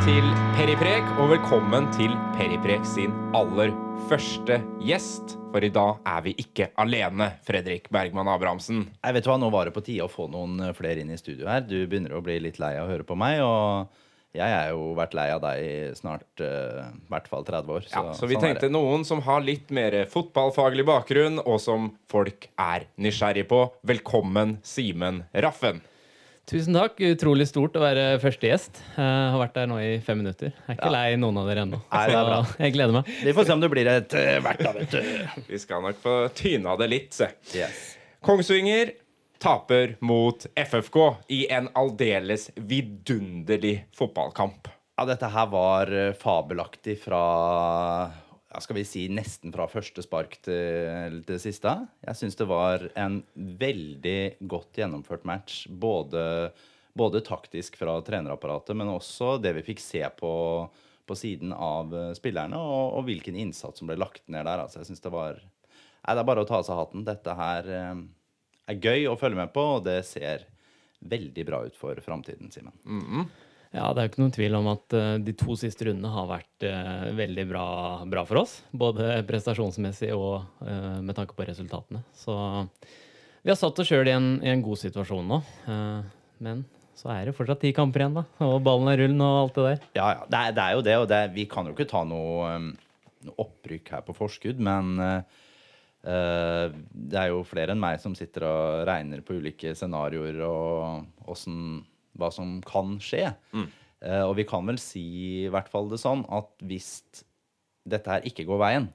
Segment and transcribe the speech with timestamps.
[0.00, 0.24] Til
[0.56, 3.68] Periprek, og velkommen til Periprek sin aller
[4.08, 5.34] første gjest.
[5.52, 8.86] For i dag er vi ikke alene, Fredrik Bergman Abrahamsen.
[8.96, 11.18] Jeg vet hva, Nå var det på tide å få noen eh, flere inn i
[11.20, 11.66] studio her.
[11.68, 13.42] Du begynner å bli litt lei av å høre på meg.
[13.44, 17.76] Og jeg er jo vært lei av deg i snart uh, i hvert fall 30
[17.76, 17.86] år.
[17.90, 21.92] Så, ja, så vi sånn tenkte noen som har litt mer fotballfaglig bakgrunn, og som
[22.08, 23.66] folk er nysgjerrig på.
[23.92, 25.84] Velkommen, Simen Raffen.
[26.50, 26.96] Tusen takk.
[27.12, 28.80] Utrolig stort å være første gjest.
[28.96, 30.50] Jeg har vært der nå i fem minutter.
[30.50, 30.94] Jeg er ikke ja.
[30.96, 31.78] lei noen av dere ennå.
[31.86, 33.12] Så jeg gleder meg.
[33.22, 35.36] Vi får se om det blir et uh, hvert av et uh.
[35.52, 37.28] Vi skal nok få tyna det litt, se.
[37.54, 37.84] Yes.
[38.26, 38.90] Kongsvinger
[39.40, 40.98] taper mot FFK
[41.30, 44.66] i en aldeles vidunderlig fotballkamp.
[44.98, 47.22] Ja, dette her var eh, fabelaktig fra
[48.58, 51.70] skal vi si nesten fra første spark til det siste.
[52.02, 55.62] Jeg syns det var en veldig godt gjennomført match.
[55.70, 56.50] Både,
[56.98, 60.32] både taktisk fra trenerapparatet, men også det vi fikk se på,
[61.06, 64.64] på siden av eh, spillerne, og, og, hvilken innsats som ble lagt ned der.
[64.64, 67.06] Altså, jeg synes det var nei, Det er bare å ta av seg hatten.
[67.06, 68.02] Dette her eh,
[68.74, 70.48] er gøy å følge med på, og det ser
[71.00, 72.74] veldig bra ut for framtiden, Simen.
[72.84, 73.30] Mm -hmm.
[73.70, 76.26] Ja, det er jo ikke noen tvil om at uh, de to siste rundene har
[76.26, 77.66] vært uh, veldig bra,
[78.10, 78.56] bra, for oss.
[78.74, 82.02] Både prestasjonsmessig og uh, med tanke på resultatene.
[82.18, 82.34] Så
[83.44, 85.38] vi har satt oss sjøl i, i, en god situasjon nå.
[86.44, 86.64] men
[86.98, 88.24] så er det fortsatt ti kamper igjen, da.
[88.44, 89.86] Og ballen er rullen og alt det der.
[89.96, 90.26] Ja, ja.
[90.26, 92.66] Det, er, det er jo det, og det, vi kan jo ikke ta noe, um,
[93.24, 94.98] noe opprykk her på forskudd, men
[96.00, 101.82] det er jo flere enn meg som sitter og regner på ulike scenarioer og åssen
[102.20, 103.28] hva som kan skje.
[103.56, 103.68] Mm.
[104.00, 105.04] Uh, og vi kan vel si
[105.44, 106.90] i hvert fall det sånn at hvis
[107.88, 108.86] dette her ikke går veien,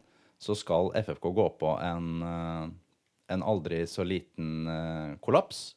[0.41, 2.65] så skal FFK gå på en, uh,
[3.33, 5.67] en aldri så liten uh, kollaps.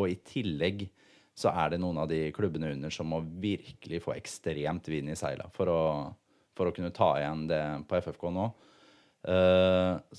[0.00, 0.88] Og i tillegg
[1.38, 5.16] så er det noen av de klubbene under som må virkelig få ekstremt vind i
[5.16, 5.70] seila for,
[6.56, 8.44] for, å kunne ta igjen det på FFK nå.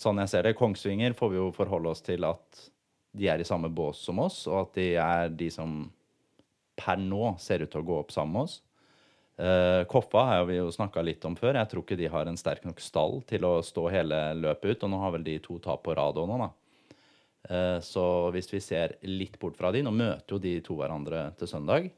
[0.01, 2.63] sånn jeg ser det, Kongsvinger får vi jo forholde oss til at
[3.11, 5.83] de er i samme bås som oss, og at de er de som
[6.81, 8.59] per nå ser ut til å gå opp sammen med oss.
[9.41, 11.57] Uh, Koffa har vi jo snakka litt om før.
[11.57, 14.83] Jeg tror ikke de har en sterk nok stall til å stå hele løpet ut.
[14.85, 16.51] Og nå har vel de to tap på rad nå, da.
[17.49, 18.03] Uh, så
[18.35, 21.89] hvis vi ser litt bort fra de Nå møter jo de to hverandre til søndag.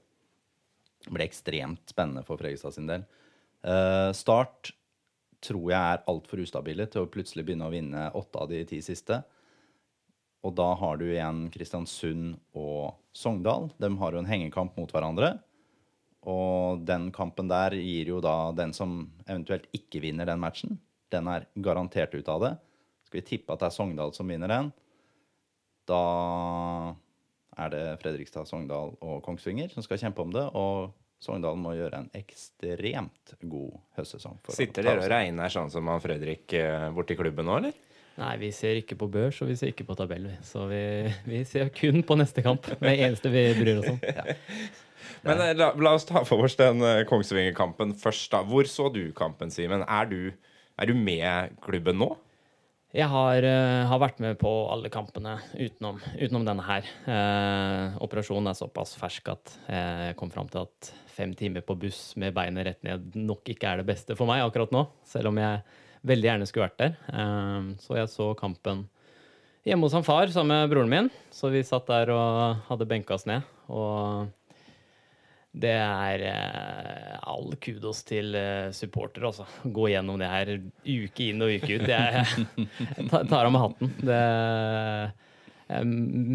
[1.03, 3.03] Det blir ekstremt spennende for Fredrikstad sin del.
[3.63, 4.71] Uh, start
[5.44, 8.79] tror jeg er altfor ustabile til å plutselig begynne å vinne åtte av de ti
[8.83, 9.19] siste.
[10.44, 13.69] Og da har du igjen Kristiansund og Sogndal.
[13.78, 15.35] De har jo en hengekamp mot hverandre.
[16.29, 20.78] Og den kampen der gir jo da den som eventuelt ikke vinner den matchen,
[21.12, 22.53] den er garantert ut av det.
[23.07, 24.72] Skal vi tippe at det er Sogndal som vinner den,
[25.90, 26.03] da
[27.59, 30.45] er det Fredrikstad, Sogndal og Kongsvinger som skal kjempe om det.
[30.57, 30.94] Og
[31.24, 34.40] Sogndal må gjøre en ekstremt god høstsesong.
[34.51, 37.78] Sitter dere og regner sånn som han Fredrik eh, borti klubben nå, eller?
[38.22, 40.28] Nei, vi ser ikke på børs, og vi ser ikke på tabell.
[40.46, 40.81] Så vi,
[41.25, 42.68] vi ser kun på neste kamp.
[42.69, 44.01] Det er eneste vi bryr oss om.
[44.13, 44.35] Ja.
[45.24, 48.29] Men eh, la, la, oss ta for oss den uh, Kongsvinger-kampen først.
[48.31, 48.44] da.
[48.47, 49.84] Hvor så du kampen, Simen?
[49.84, 52.09] Er, er, du med klubben nå?
[52.94, 56.90] Jeg har, uh, har, vært med på alle kampene utenom, utenom denne her.
[57.07, 62.13] Uh, operasjonen er såpass fersk at jeg kom fram til at fem timer på buss
[62.19, 64.85] med beinet rett ned nok ikke er det beste for meg akkurat nå.
[65.07, 65.63] Selv om jeg
[66.07, 66.95] veldig gjerne skulle vært der.
[67.15, 68.85] Ehm, så jeg så kampen
[69.63, 71.11] hjemme hos han far sammen med broren min.
[71.31, 73.45] Så vi satt der og hadde benka oss ned.
[73.71, 74.29] Og
[75.53, 79.45] det er eh, all kudos til eh, supportere, altså.
[79.63, 81.85] Gå gjennom det her uke inn og uke ut.
[81.89, 82.25] Jeg
[83.31, 83.93] tar av meg hatten.
[84.01, 84.23] Det
[85.73, 85.87] jeg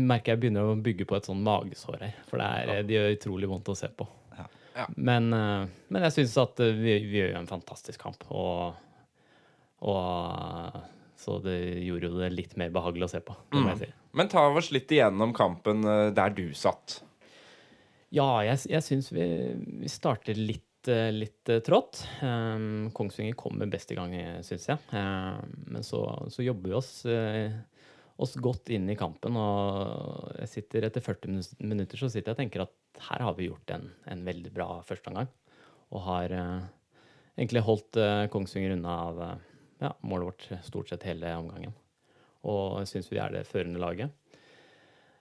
[0.08, 2.14] merker jeg begynner å bygge på et sånn magesår her.
[2.30, 4.06] For det, er, de gjør utrolig vondt å se på.
[4.78, 4.86] Ja.
[4.97, 8.24] Men, eh, men, jeg syns at vi, vi gjør en fantastisk kamp.
[8.30, 8.78] Og
[9.86, 10.78] og
[11.19, 13.34] så det gjorde jo det litt mer behagelig å se på.
[13.51, 13.72] Mm.
[13.80, 13.89] Si.
[14.19, 17.01] Men ta oss litt igjennom kampen eh, der du satt.
[18.15, 19.27] Ja, jeg, jeg syns vi,
[19.83, 22.04] vi starter litt, eh, litt uh, trått.
[22.22, 24.15] Um, Kongsvinger kommer best i gang,
[24.47, 24.78] syns jeg.
[24.95, 27.51] Um, men så, så, jobber vi oss, uh,
[28.16, 29.36] oss, godt inn i kampen.
[29.36, 33.51] Og jeg sitter etter 40 minutter så sitter jeg og tenker at her har vi
[33.51, 35.28] gjort en, en veldig bra førsteomgang.
[35.92, 36.65] Og har uh,
[37.34, 37.98] egentlig holdt
[38.31, 39.22] Kongsvinger unna av
[39.83, 41.75] ja, målet vårt stort sett hele omgangen.
[42.48, 44.13] Og jeg syns vi er det førende laget.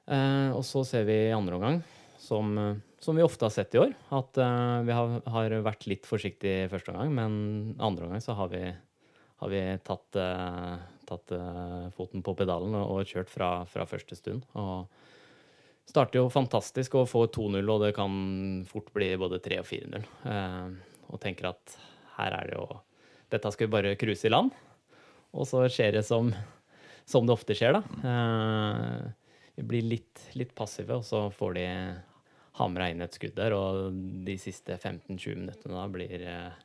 [0.08, 1.80] Eh, og så ser vi i andre omgang,
[2.22, 2.54] som,
[3.00, 6.66] som, vi ofte har sett i år, at eh, vi har, har, vært litt forsiktige
[6.66, 7.34] i første omgang, men
[7.84, 8.64] andre omgang så har vi,
[9.44, 10.78] har vi tatt, eh,
[11.10, 14.48] tatt eh, foten på pedalen og, og kjørt fra, fra, første stund.
[14.56, 14.88] Og
[15.88, 18.16] starter jo fantastisk og får 2-0, og det kan
[18.70, 20.12] fort bli både 3 og 4-0.
[20.32, 21.78] Eh, og tenker at
[22.18, 22.68] her er det jo
[23.34, 24.54] Dette skal vi bare cruise i land.
[25.36, 26.30] Og så skjer det som,
[27.06, 27.82] som det ofte skjer, da.
[28.12, 31.66] Eh, vi blir litt, litt passive, og så får de
[32.58, 33.92] hamra inn et skudd der, og
[34.26, 36.64] de siste 15-20 minuttene da blir eh,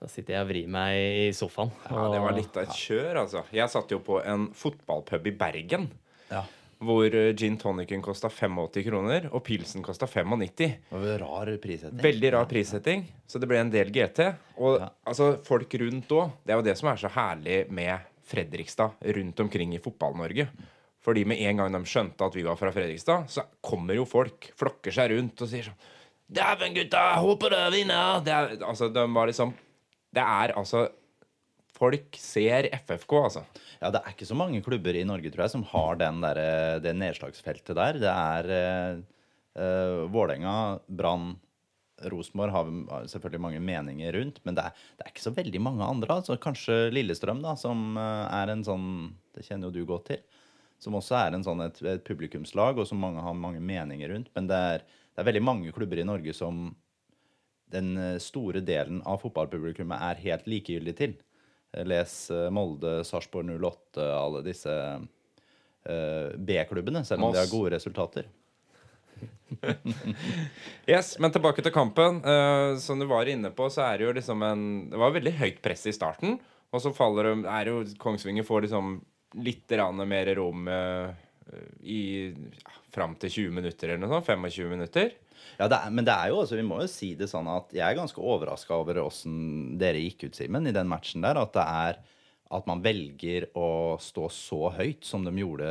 [0.00, 1.72] Da sitter jeg og vrir meg i sofaen.
[1.88, 3.44] Ja, det var litt av et kjør, altså.
[3.54, 5.88] Jeg satt jo på en fotballpub i Bergen.
[6.30, 6.44] Ja.
[6.84, 10.56] Hvor eh, gin tonicen kosta 85 kroner, og pilsen kosta 95.
[10.90, 12.02] Det var jo rar prissetting.
[12.04, 14.20] Veldig rar prissetting, så det ble en del GT.
[14.58, 14.90] Og Ja.
[15.06, 16.30] altså, folk rundt òg.
[16.44, 20.48] Det er jo det som er så herlig med Fredrikstad rundt omkring i Fotball-Norge.
[21.04, 24.50] Fordi med en gang de skjønte at vi var fra Fredrikstad, så kommer jo folk,
[24.56, 25.76] flokker seg rundt og sier sånn
[26.34, 27.02] Dæven, gutta!
[27.20, 28.22] Håper dere vinner!
[28.24, 29.52] Det er, altså, de var liksom
[30.14, 30.86] Det er altså
[31.84, 33.42] Folk ser FFK, altså.
[33.82, 36.38] Ja, det er ikke så mange klubber i Norge, tror jeg, som har den der,
[36.40, 37.98] eh, det nedslagsfeltet der.
[38.00, 38.46] Det er
[39.58, 40.54] uh, Vålerenga,
[40.88, 41.34] Brann,
[42.10, 42.70] Rosenborg har
[43.10, 46.16] selvfølgelig mange meninger rundt, men det er, det er ikke så veldig mange andre.
[46.16, 48.88] Altså, kanskje Lillestrøm, da, som er en sånn
[49.36, 50.24] Det kjenner jo du godt til.
[50.82, 54.32] Som også er en sånn et, et publikumslag, og som mange har mange meninger rundt.
[54.34, 56.64] Men det er, det er veldig mange klubber i Norge som
[57.74, 61.16] den store delen av fotballpublikummet er helt likegyldig til.
[61.82, 68.30] Les eh, Molde, Sarpsborg 08, alle disse eh, B-klubbene, selv om de har gode resultater.
[70.90, 72.18] Yes, Men tilbake til kampen.
[72.24, 75.32] Uh, som du var inne på, så er det jo liksom en Det var veldig
[75.38, 76.38] høyt press i starten.
[76.74, 78.96] Og så faller de er jo Kongsvinger får liksom
[79.44, 79.70] litt
[80.10, 81.14] mer rom uh,
[81.80, 84.26] i ja, fram til 20 minutter eller noe sånt.
[84.26, 85.14] 25 minutter.
[85.58, 87.72] Ja, det er, men det er jo også, vi må jo si det sånn at
[87.74, 91.40] jeg er ganske overraska over åssen dere gikk ut, Simen, i den matchen der.
[91.40, 92.02] At det er
[92.54, 95.68] at man velger å stå så høyt som de gjorde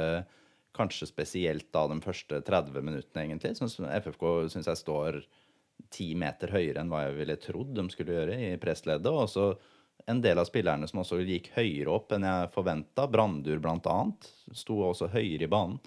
[0.73, 3.53] kanskje spesielt da de første 30 minuttene, egentlig.
[3.59, 5.21] Sånn FFK syns jeg står
[5.93, 9.09] ti meter høyere enn hva jeg ville trodd de skulle gjøre i pressleddet.
[9.13, 9.51] Og så
[10.09, 13.05] en del av spillerne som også gikk høyere opp enn jeg forventa.
[13.11, 15.79] Brandur blant annet, sto også høyere i banen.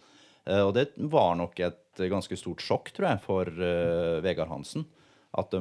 [0.46, 4.84] Eh, Og det var nok et ganske stort sjokk, tror jeg, for uh, Vegard Hansen.
[5.36, 5.60] At de,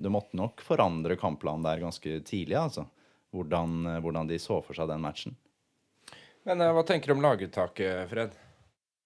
[0.00, 2.86] de måtte nok forandre kampplanen der ganske tidlig, altså.
[3.36, 5.36] Hvordan, eh, hvordan de så for seg den matchen.
[6.48, 8.34] Men uh, hva tenker du om laguttaket, Fred?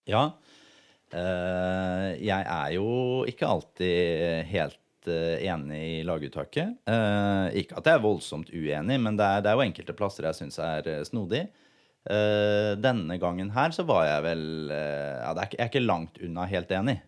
[0.08, 0.28] Ja.
[1.14, 2.88] uh, jeg er jo
[3.28, 6.78] ikke alltid helt eh, enig i laguttaket.
[6.88, 10.30] Eh, ikke at jeg er voldsomt uenig, men det er, det er jo enkelte plasser
[10.30, 11.44] jeg syns er eh, snodig.
[12.04, 16.18] Eh, denne gangen her så var jeg vel uh, ja, er, Jeg er ikke langt
[16.20, 16.98] unna helt enig.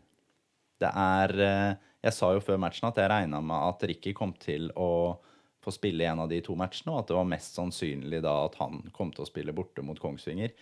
[0.81, 1.73] Det er uh,
[2.07, 5.19] Jeg sa jo før matchen at jeg regna med at Ricky kom til å
[5.61, 8.57] få spille en av de to matchene, og at det var mest sannsynlig da at
[8.61, 10.55] han kom til å spille borte mot Kongsvinger.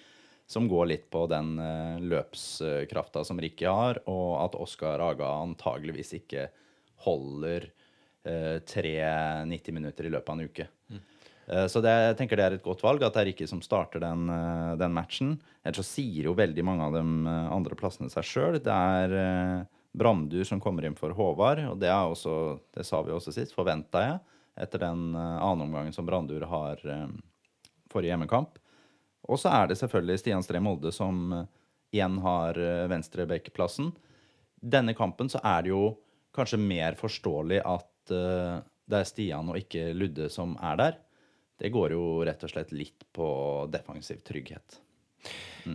[0.50, 6.14] Som går litt på den uh, løpskrafta som Ricky har, og at Oskar Aga antageligvis
[6.18, 6.50] ikke
[7.06, 7.70] holder
[8.64, 8.92] tre
[9.44, 10.64] 90 minutter i løpet av en uke.
[11.46, 13.62] Eh, Så det, jeg tenker det er et godt valg at det er Ricky som
[13.64, 15.36] starter den, eh, den matchen.
[15.64, 18.60] Ellers så sier jo veldig mange av de eh, andre plassene seg sjøl.
[18.62, 23.12] Det er Brandur som kommer inn for Håvard, og det, er også, det sa vi
[23.14, 24.18] også sist, forventa jeg,
[24.64, 26.80] etter den andre annenomgangen som Brandur har
[27.92, 28.58] forrige hjemmekamp.
[29.30, 31.30] Og så er det selvfølgelig Stian Stree Molde som
[31.94, 32.58] igjen har
[32.90, 33.92] venstrebackplassen.
[34.58, 35.84] Denne kampen så er det jo
[36.34, 40.98] kanskje mer forståelig at det er Stian og ikke Ludde som er der.
[41.58, 43.26] Det går jo rett og slett litt på
[43.72, 44.80] defensiv trygghet.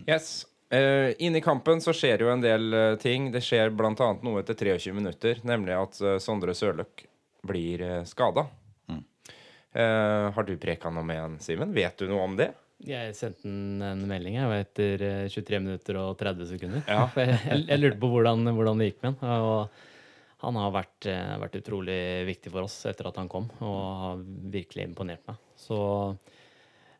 [0.05, 0.45] Yes.
[0.69, 3.31] Uh, Inne i kampen så skjer jo en del uh, ting.
[3.33, 3.93] Det skjer bl.a.
[3.95, 7.07] noe etter 23 minutter, nemlig at uh, Sondre Sørløk
[7.47, 8.47] blir uh, skada.
[9.73, 11.73] har du preka noe med han, Simen?
[11.73, 12.51] Vet du noe om det?
[12.87, 16.83] Jeg sendte en, en melding jeg, etter eh, 23 minutter og 30 sekunder.
[16.87, 17.09] Ja.
[17.19, 19.43] Jeg, jeg, lurte på hvordan, hvordan det gikk med han.
[19.43, 23.79] Og han har vært, eh, vært utrolig viktig for oss etter at han kom, og
[24.03, 24.21] har
[24.53, 25.41] virkelig imponert meg.
[25.59, 25.79] Så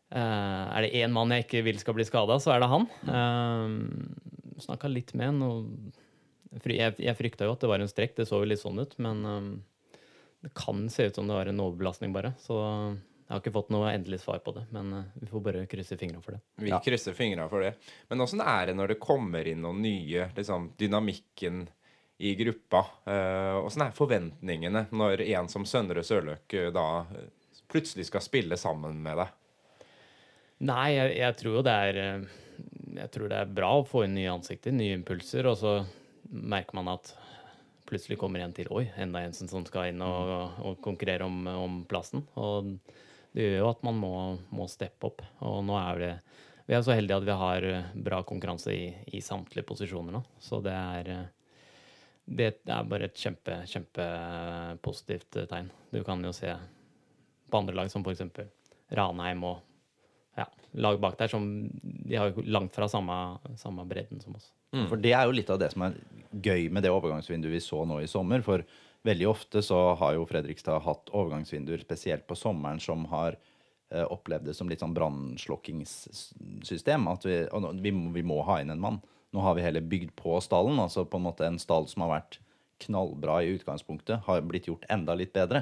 [0.09, 2.87] Uh, er det én mann jeg ikke vil skal bli skada, så er det han.
[3.05, 8.15] Uh, Snakka litt med han, og jeg, jeg frykta jo at det var en strekk.
[8.17, 9.45] Det så jo litt sånn ut, men eh,
[10.43, 12.33] det kan se ut som det var en overbelastning, bare.
[12.41, 15.63] Så jeg har ikke fått noe endelig svar på det, men uh, vi får bare
[15.69, 16.41] krysse fingra for det.
[16.65, 17.75] Vi krysser fingra for det.
[18.09, 21.67] Men åssen er det når det kommer inn noen nye liksom, Dynamikken
[22.19, 22.85] i gruppa.
[23.07, 27.29] Uh, er forventningene når en som Søndre Sørløk eh, da eh,
[27.71, 29.35] plutselig skal spille sammen med deg?
[30.69, 32.37] Nei, jeg, jeg tror jo det er eh,
[32.99, 35.75] Jeg tror det er bra å få inn nye ansikter, nye impulser, og så
[36.29, 37.13] merker man at
[37.89, 38.67] plutselig kommer en til.
[38.75, 42.25] Oi, enda en som skal inn og, og konkurrere om, om plassen.
[42.37, 42.75] Og
[43.33, 44.13] det gjør jo at man må,
[44.53, 45.23] må steppe opp.
[45.47, 46.13] Og nå er det
[46.69, 50.21] vi er så heldige at vi har eh, bra konkurranse i, i samtlige posisjoner nå.
[50.43, 51.27] Så det er eh,
[52.29, 55.71] det er bare et kjempe, kjempepositivt tegn.
[55.89, 56.51] Du kan jo se
[57.51, 58.23] på andre lag som f.eks.
[58.95, 59.57] Ranheim og
[60.37, 60.45] ja,
[60.81, 61.43] lag bak der som
[61.83, 63.15] de har jo langt fra samme,
[63.59, 64.51] samme bredden som oss.
[64.89, 65.93] For det er jo litt av det som er
[66.29, 68.41] gøy med det overgangsvinduet vi så nå i sommer.
[68.45, 68.63] For
[69.07, 74.45] veldig ofte så har jo Fredrikstad hatt overgangsvinduer, spesielt på sommeren, som har eh, opplevd
[74.49, 77.07] det som litt sånn brannslokkingssystem.
[77.09, 78.99] At vi, og vi, må, vi må ha inn en mann.
[79.33, 80.77] Nå har vi heller bygd på stallen.
[80.81, 82.33] Altså på en måte en stall som har vært
[82.79, 85.59] knallbra i utgangspunktet, har blitt gjort enda litt bedre.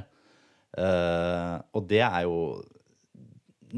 [0.76, 2.40] Eh, og det er jo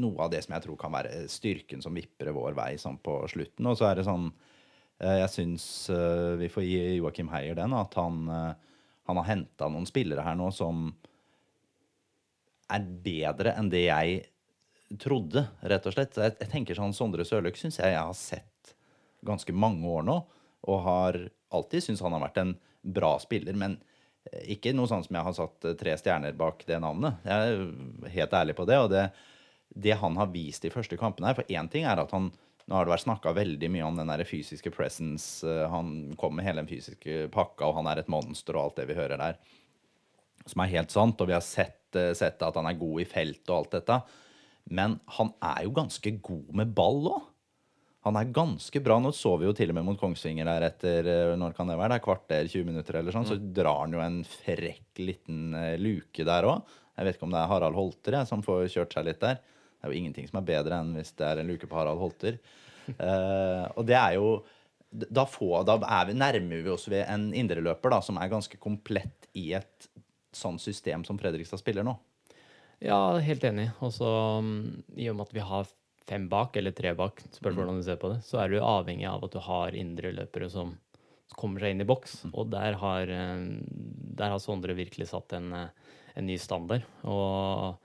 [0.00, 3.20] noe av det som jeg tror kan være styrken som vipper vår vei sånn på
[3.30, 3.68] slutten.
[3.70, 7.74] Og så er det sånn eh, Jeg syns eh, vi får gi Joakim Heier den,
[7.76, 10.90] at han, han har henta noen spillere her nå som
[12.70, 14.20] er bedre enn det jeg
[15.00, 16.18] trodde, rett og slett.
[16.18, 18.74] Jeg, jeg tenker sånn Sondre Sørløk syns jeg jeg har sett
[19.26, 20.16] ganske mange år nå,
[20.70, 21.18] og har
[21.54, 23.76] alltid syntes han har vært en bra spiller, men
[24.52, 27.22] ikke noe sånn som jeg har satt eh, tre stjerner bak det navnet.
[27.24, 28.78] Jeg er helt ærlig på det.
[28.84, 29.08] Og det,
[29.70, 32.32] det han har vist de første kampene her For én ting er at han
[32.70, 35.40] Nå har det vært snakka veldig mye om den der fysiske presence.
[35.42, 38.76] eh, Han kom med hele den fysiske pakka, og han er et monster og alt
[38.78, 39.40] det vi hører der.
[40.46, 43.08] Som er helt sant, og vi har sett, eh, sett at han er god i
[43.10, 43.96] felt og alt dette.
[44.70, 47.26] Men han er jo ganske god med ball òg.
[48.06, 48.96] Han er ganske bra.
[49.02, 51.76] Nå så vi jo til og med mot Kongsvinger der etter eh, når kan det
[51.76, 53.28] være, det er kvarter, 20 minutter eller sånn.
[53.28, 56.78] Så drar han jo en frekk liten eh, luke der òg.
[56.96, 59.40] Jeg vet ikke om det er Harald Holter jeg, som får kjørt seg litt der.
[59.40, 62.00] Det er jo ingenting som er bedre enn hvis det er en luke på Harald
[62.00, 62.40] Holter.
[62.90, 64.40] Uh, og det er jo
[64.90, 69.28] Da, får, da er vi, nærmer vi oss ved en indreløper som er ganske komplett
[69.38, 69.86] i et
[70.34, 71.94] sånt system som Fredrikstad spiller nå.
[72.82, 73.68] Ja, helt enig.
[73.84, 74.08] Og så
[74.42, 75.70] mm, i og med at vi har
[76.08, 79.08] fem bak, eller tre bak, spørs hvordan du ser på det, så er du avhengig
[79.10, 80.74] av at du har indre løpere som
[81.38, 82.16] kommer seg inn i boks.
[82.32, 83.44] Og der har, eh,
[84.20, 85.68] der har Sondre virkelig satt en, eh,
[86.16, 86.82] en ny standard.
[87.04, 87.78] Og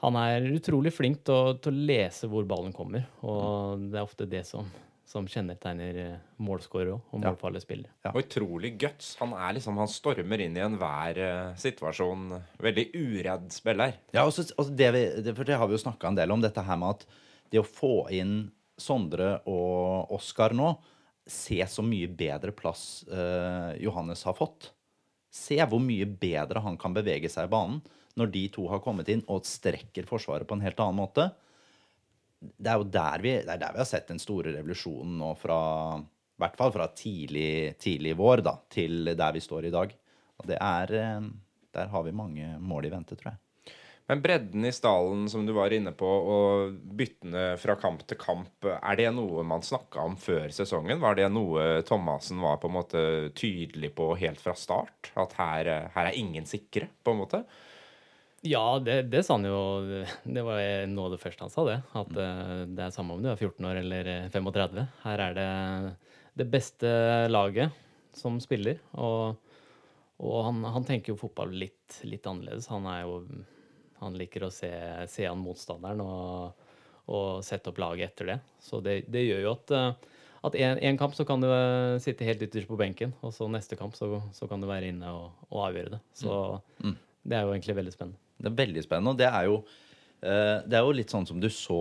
[0.00, 4.06] han er utrolig flink til å, til å lese hvor ballen kommer, og det er
[4.06, 4.70] ofte det som,
[5.04, 7.92] som kjennetegner eh, målskårere og målfarlige spillere.
[8.06, 8.14] Ja.
[8.14, 9.12] Og utrolig guts.
[9.20, 12.30] Han er liksom, han stormer inn i enhver uh, situasjon.
[12.62, 13.98] Veldig uredd spiller.
[14.14, 16.32] Ja, og så, og det, vi, det, for det har vi jo snakka en del
[16.32, 17.20] om, dette her med at
[17.50, 18.42] det å få inn
[18.80, 20.72] Sondre og Oskar nå
[21.30, 24.72] Se så mye bedre plass eh, Johannes har fått.
[25.30, 27.76] Se hvor mye bedre han kan bevege seg i banen
[28.18, 31.28] når de to har kommet inn og strekker Forsvaret på en helt annen måte.
[32.40, 35.60] Det er jo der vi, er der vi har sett den store revolusjonen nå fra
[36.00, 39.92] i hvert fall fra tidlig, tidlig vår da, til der vi står i dag.
[40.40, 41.30] Og det er eh,
[41.70, 43.38] Der har vi mange mål i vente, tror jeg.
[44.10, 48.66] Men bredden i stallen som du var inne på, og byttene fra kamp til kamp,
[48.66, 50.98] er det noe man snakka om før sesongen?
[50.98, 53.02] Var det noe Thomassen var på en måte
[53.38, 55.12] tydelig på helt fra start?
[55.14, 57.40] At her, her er ingen sikre, på en måte?
[58.42, 59.60] Ja, det, det sa han jo
[60.24, 61.78] Det var noe av det første han sa, det.
[62.02, 64.82] At eh, det er samme om du er 14 år eller eh, 35.
[65.04, 65.48] Her er det
[66.42, 66.90] det beste
[67.30, 67.78] laget
[68.18, 68.82] som spiller.
[68.98, 69.38] Og,
[70.18, 72.72] og han, han tenker jo fotball litt, litt annerledes.
[72.74, 73.20] Han er jo
[74.00, 74.70] Han liker å se,
[75.10, 76.70] se an motstanderen og,
[77.10, 78.38] og sette opp laget etter det.
[78.62, 80.08] Så det, det gjør jo at eh,
[80.40, 83.48] at en, en kamp så kan du eh, sitte helt ytterst på benken, og så
[83.52, 86.00] neste kamp så, så kan du være inne og, og avgjøre det.
[86.16, 86.32] Så
[87.28, 88.20] det er jo egentlig veldig spennende.
[88.40, 89.58] Det er veldig spennende, og det er jo
[90.24, 91.80] eh, Det er jo litt sånn som du så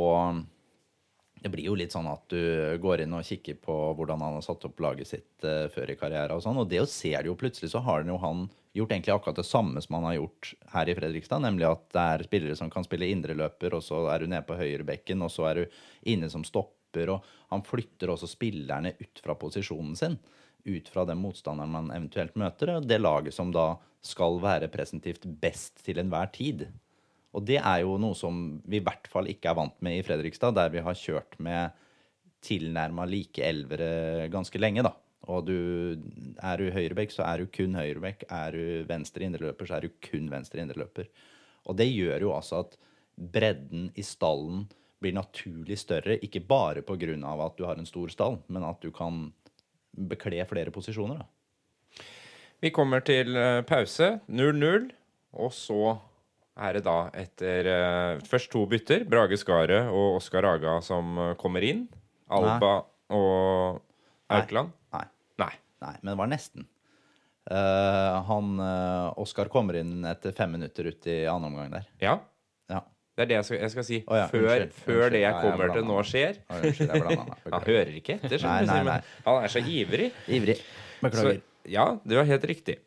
[1.40, 2.40] Det blir jo litt sånn at du
[2.84, 5.98] går inn og kikker på hvordan han har satt opp laget sitt eh, før i
[6.00, 8.48] karrieren og sånn, og det å ser du jo plutselig, så har han jo han
[8.76, 12.04] gjort egentlig akkurat det samme som han har gjort her i Fredrikstad, nemlig at det
[12.16, 15.48] er spillere som kan spille indreløper, og så er du nede på høyrebekken, og så
[15.50, 15.80] er du
[16.12, 20.20] inne som stopper, og han flytter også spillerne ut fra posisjonen sin
[20.64, 23.74] ut fra den motstanderen man eventuelt møter, og det laget som da
[24.06, 26.68] skal være presentivt best til enhver tid.
[27.38, 30.06] Og det er jo noe som vi i hvert fall ikke er vant med i
[30.06, 31.76] Fredrikstad, der vi har kjørt med
[32.46, 34.94] tilnærma like elvere ganske lenge, da.
[35.30, 35.58] Og du,
[36.42, 38.26] er du høyrebekk, så er du kun høyrebekk.
[38.34, 41.10] Er du venstre indreløper, så er du kun venstre indreløper.
[41.70, 42.78] Og det gjør jo altså at
[43.20, 44.66] bredden i stallen
[45.00, 47.14] blir naturlig større, ikke bare pga.
[47.46, 49.32] at du har en stor stall, men at du kan
[49.94, 51.20] bekle flere posisjoner.
[51.20, 52.04] da.
[52.60, 54.20] Vi kommer til eh, pause.
[54.28, 54.90] 0-0.
[55.34, 56.00] Og så
[56.60, 59.06] er det da etter uh, først to bytter.
[59.10, 61.86] Brage Skaret og Oskar Aga som uh, kommer inn.
[62.30, 62.74] Alba
[63.16, 63.80] og
[64.30, 64.76] Aukland.
[64.94, 65.06] Nei.
[65.42, 65.54] Nei.
[65.80, 66.68] Nei, men det var nesten.
[67.50, 68.60] Uh, han
[69.18, 71.88] Oskar kommer inn etter fem minutter ut i annen omgang der.
[72.04, 72.20] Ja.
[72.70, 72.84] Ja.
[73.18, 74.02] Det er det jeg skal, jeg skal si.
[74.06, 75.16] Oh, ja, før, unnskyld, før unnskyld.
[75.16, 76.38] det jeg Ja, jeg kommer til nå skjer.
[76.46, 76.94] Oh, Unnskyld.
[77.56, 79.00] Han hører ikke etter, skjønner du, nei, nei.
[79.26, 80.12] Han er så ivrig.
[80.38, 80.60] Ivrig.
[81.16, 81.34] Så,
[81.72, 82.78] ja, det var helt riktig.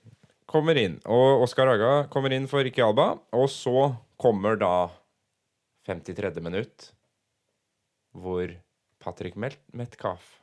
[0.52, 0.98] Kommer inn.
[1.08, 3.14] Og Oskar Haga kommer inn for Ricky Alba.
[3.32, 4.90] Og så kommer da
[5.88, 6.42] 53.
[6.44, 6.90] minutt,
[8.12, 8.52] hvor
[9.02, 10.36] Patrick Metcalf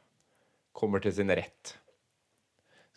[0.76, 1.78] kommer til sin rett.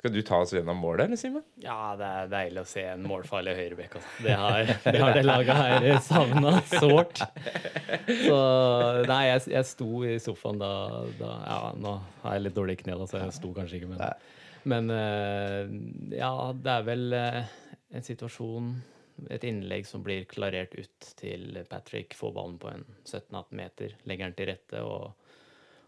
[0.02, 1.44] Skal du ta oss gjennom målet, eller, Simen?
[1.62, 4.00] Ja, det er deilig å se en målfarlig høyrebekk.
[4.00, 4.14] Altså.
[4.24, 7.22] Det, har, det har det laget her savna sårt.
[8.08, 8.38] Så
[9.06, 10.72] nei, jeg, jeg sto i sofaen da,
[11.20, 14.02] da Ja, nå har jeg litt dårlig kne, da, så jeg sto kanskje ikke, men,
[14.68, 15.72] men eh,
[16.18, 17.54] ja, det er vel eh,
[17.92, 18.72] en situasjon
[19.30, 24.30] et innlegg som blir klarert ut til Patrick, får ballen på en 17-18 meter, legger
[24.30, 25.32] den til rette og,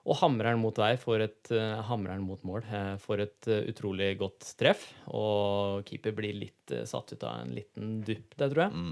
[0.05, 2.67] og hamrer den mot vei, får et, uh, hamrer den mot mål.
[2.69, 4.85] eh, får et eh, utrolig godt treff.
[5.17, 8.85] Og keeper blir litt eh, satt ut av en liten dupp der, tror jeg.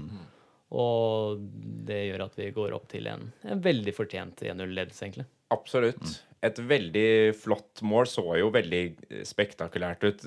[0.73, 1.41] Og
[1.87, 5.27] det gjør at vi går opp til en, en veldig fortjent 1-0-ledelse, egentlig.
[5.53, 6.15] Absolutt.
[6.43, 8.07] Et veldig flott mål.
[8.09, 8.81] Så jo veldig
[9.27, 10.25] spektakulært ut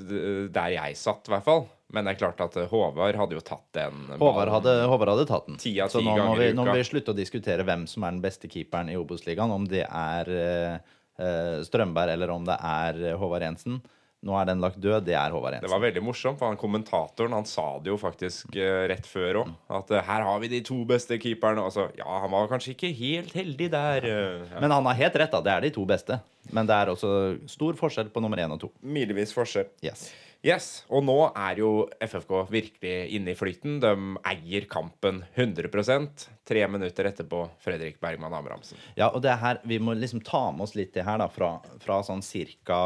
[0.54, 1.66] der jeg satt, i hvert fall.
[1.94, 5.50] Men det er klart at Håvard hadde jo tatt den Håvard hadde, Håvard hadde tatt
[5.50, 5.58] den.
[5.62, 8.06] Ti av Så ti nå må, vi, nå må vi slutte å diskutere hvem som
[8.06, 9.54] er den beste keeperen i Obos-ligaen.
[9.54, 13.78] Om det er eh, Strømberg eller om det er eh, Håvard Jensen.
[14.25, 15.04] Nå er den lagt død.
[15.06, 15.66] Det er Håvard Jensen.
[15.68, 19.42] Det var veldig morsomt, for han kommentatoren han sa det jo faktisk eh, rett før
[19.42, 19.50] òg.
[19.78, 21.62] At eh, her har vi de to beste keeperne.
[21.62, 24.08] Og så, ja, han var kanskje ikke helt heldig der.
[24.08, 24.61] eh, ja.
[24.64, 25.42] Men han har helt rett, da.
[25.44, 26.18] Det er de to beste.
[26.50, 27.11] Men det er også
[27.50, 28.73] stor forskjell på nummer én og to.
[28.82, 29.68] Milevis forskjell.
[29.85, 30.08] Yes.
[30.45, 31.71] Yes, Og nå er jo
[32.02, 33.78] FFK virkelig inne i flyten.
[33.83, 33.93] De
[34.31, 38.78] eier kampen 100% Tre minutter etterpå Fredrik Bergman Abrahamsen.
[38.99, 41.26] Ja, og det er her, Vi må liksom ta med oss litt det her da,
[41.33, 42.78] fra, fra sånn cirka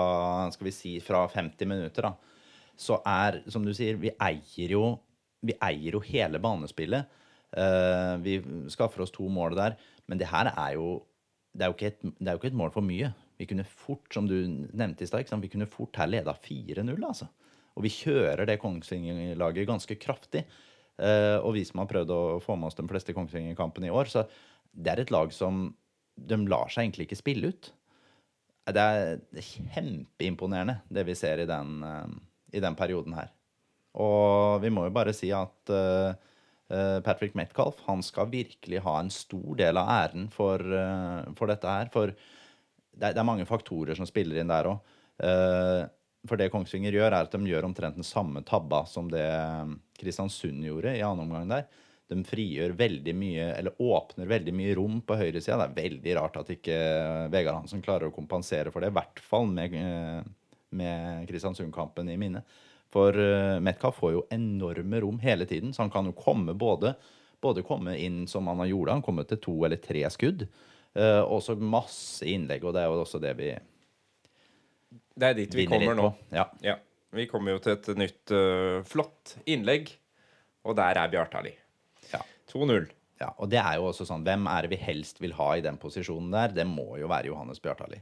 [0.54, 2.08] skal vi si, fra 50 minutter.
[2.08, 2.14] da,
[2.76, 4.98] Så er, som du sier, vi eier jo,
[5.42, 7.18] vi eier jo hele banespillet.
[7.50, 8.38] Uh, vi
[8.70, 9.76] skaffer oss to mål der.
[10.06, 11.00] Men det her er jo
[11.52, 13.10] det er, jo et, det er jo ikke et mål for mye.
[13.40, 16.92] Vi kunne fort, som du nevnte i stad, vi kunne fort her leda 4-0.
[17.00, 17.30] altså.
[17.78, 20.44] Og vi kjører det Kongsvinger-laget ganske kraftig.
[21.00, 24.10] Eh, og vi som har prøvd å få med oss de fleste Kongsvinger-kampene i år,
[24.12, 24.26] så
[24.70, 25.70] det er et lag som
[26.20, 27.70] de lar seg egentlig ikke spille ut.
[28.70, 32.18] Det er er kjempeimponerende, det vi ser i den, eh,
[32.58, 33.32] i den perioden her.
[33.98, 36.12] Og vi må jo bare si at eh,
[36.70, 41.50] eh, Patrick Metcalf han skal virkelig ha en stor del av æren for, eh, for
[41.50, 41.90] dette her.
[41.90, 42.12] For
[43.00, 44.80] det er, mange faktorer som spiller inn der òg.
[46.28, 49.24] for det Kongsvinger gjør, er at de gjør omtrent den samme tabba som det
[50.00, 51.66] Kristiansund gjorde i annen omgang der.
[52.10, 55.60] De frigjør veldig mye, eller åpner veldig mye rom på høyresida.
[55.60, 56.78] Det er veldig rart at ikke
[57.32, 60.24] Vegard Hansen klarer å kompensere for det, i hvert fall med, eh,
[60.70, 62.42] med Kristiansund-kampen i minne.
[62.90, 63.14] For
[63.62, 66.96] Metcalf får jo enorme rom hele tiden, så han kan jo komme både,
[67.40, 70.48] både komme inn som han har gjort, han kommer til to eller tre skudd.
[70.90, 73.52] Uh, og så masse innlegg, og det er jo også det vi
[74.90, 76.08] Det er dit vi kommer nå.
[76.34, 76.48] Ja.
[76.64, 76.78] Ja,
[77.14, 79.92] Vi kommer jo til et nytt uh, flott innlegg,
[80.66, 81.52] og der er Bjartali.
[82.10, 82.24] Ja.
[82.50, 82.88] 2-0.
[83.20, 83.30] ja.
[83.38, 85.78] Og det er jo også sånn, hvem er det vi helst vil ha i den
[85.78, 86.56] posisjonen der?
[86.56, 88.00] Det må jo være Johannes Bjartali.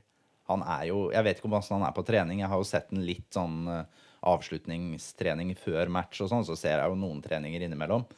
[0.49, 2.41] Han er jo Jeg vet ikke hvordan han er på trening.
[2.41, 6.81] Jeg har jo sett en litt sånn uh, avslutningstrening før match og sånn, så ser
[6.81, 8.09] jeg jo noen treninger innimellom.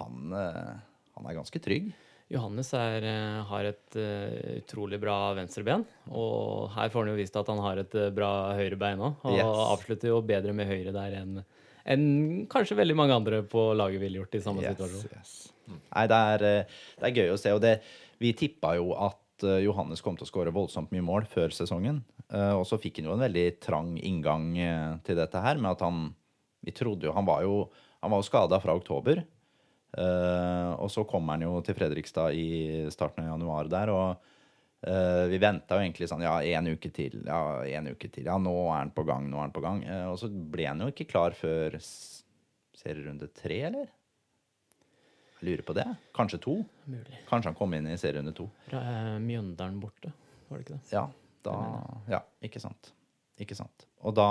[0.00, 1.88] Han, han er ganske trygg.
[2.34, 7.36] Johannes er, eh, har et uh, utrolig bra venstreben, og her får han jo vist
[7.38, 9.20] at han har et uh, bra høyrebein òg.
[9.28, 9.60] Og Yes.
[9.76, 11.44] avslutter jo bedre med høyre der enn
[11.84, 12.04] en
[12.48, 15.10] kanskje veldig mange andre på laget ville gjort i samme situasjon.
[15.12, 15.34] yes.
[15.68, 16.44] Nei, det er,
[16.96, 17.52] det er gøy å se.
[17.52, 17.74] Og det,
[18.24, 22.00] vi tippa jo at Johannes kom til å skåre voldsomt mye mål før sesongen.
[22.32, 24.48] Uh, og så fikk han jo en veldig trang inngang
[25.04, 26.06] til dette her, med at han
[26.64, 27.68] Vi trodde jo Han var jo,
[28.00, 29.20] han var jo skada fra oktober.
[29.94, 34.30] Eh, og så kommer han jo til Fredrikstad i starten av januar der, og
[34.88, 37.20] uh, vi venta jo egentlig sånn Ja, én uke til.
[37.28, 38.26] Ja, en uke til.
[38.26, 39.28] Ja, nå er han på gang.
[39.30, 39.84] Nå er han på gang.
[39.86, 43.92] Uh, og så ble han jo ikke klar før serierunde tre, eller?
[45.38, 45.86] Jeg lurer på det.
[46.16, 46.58] Kanskje to?
[46.90, 47.22] Mulig.
[47.28, 48.48] Kanskje han kom inn i serierunde to.
[48.66, 48.82] Fra,
[49.22, 50.12] Mjøndalen borte,
[50.48, 50.92] var det ikke det?
[50.94, 51.06] Ja,
[51.46, 51.56] da,
[52.10, 52.94] ja ikke sant.
[53.40, 53.86] Ikke sant.
[54.06, 54.28] Og da,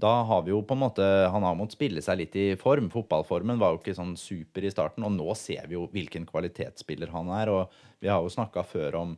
[0.00, 2.88] da har vi jo på en måte Han har måttet spille seg litt i form.
[2.90, 7.12] Fotballformen var jo ikke sånn super i starten, og nå ser vi jo hvilken kvalitetsspiller
[7.14, 7.52] han er.
[7.54, 9.14] Og vi har jo snakka før om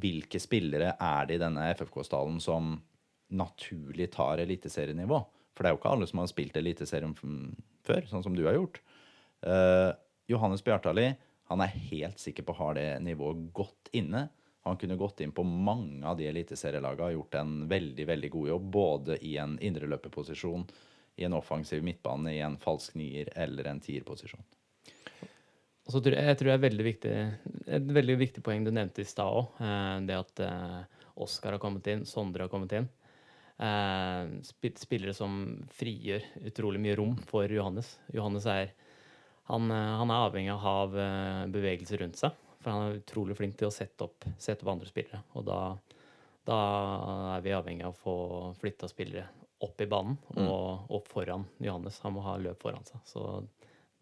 [0.00, 2.76] hvilke spillere er det i denne FFK-stallen som
[3.28, 5.20] naturlig tar eliteserienivå.
[5.52, 8.56] For det er jo ikke alle som har spilt Eliteserien før, sånn som du har
[8.56, 8.78] gjort.
[9.44, 9.90] Uh,
[10.30, 11.10] Johannes Bjartali
[11.48, 14.28] han er helt sikker på å ha det nivået godt inne.
[14.68, 18.52] Han kunne gått inn på mange av de eliteserielagene og gjort en veldig veldig god
[18.52, 20.66] jobb, både i en indreløperposisjon,
[21.18, 24.44] i en offensiv midtbane, i en falsk nier eller en tierposisjon.
[25.88, 27.12] Jeg, tror det er veldig viktig,
[27.78, 29.54] et veldig viktig poeng du nevnte i stad òg.
[30.04, 32.90] Det at eh, Oskar har kommet inn, Sondre har kommet inn.
[33.58, 34.28] Eh,
[34.78, 35.40] spillere som
[35.74, 37.96] frigjør utrolig mye rom for Johannes.
[38.14, 38.74] Johannes er
[39.48, 40.76] han, eh, han er avhengig av å ha
[41.06, 42.36] eh, bevegelse rundt seg.
[42.62, 45.22] For han er utrolig flink til å sette opp, sette opp andre spillere.
[45.38, 45.58] Og da,
[46.48, 46.58] da
[47.36, 48.16] er vi avhengig av å få
[48.58, 49.28] flytta spillere
[49.64, 51.98] opp i banen og opp foran Johannes.
[52.04, 53.02] Han må ha løp foran seg.
[53.06, 53.24] Så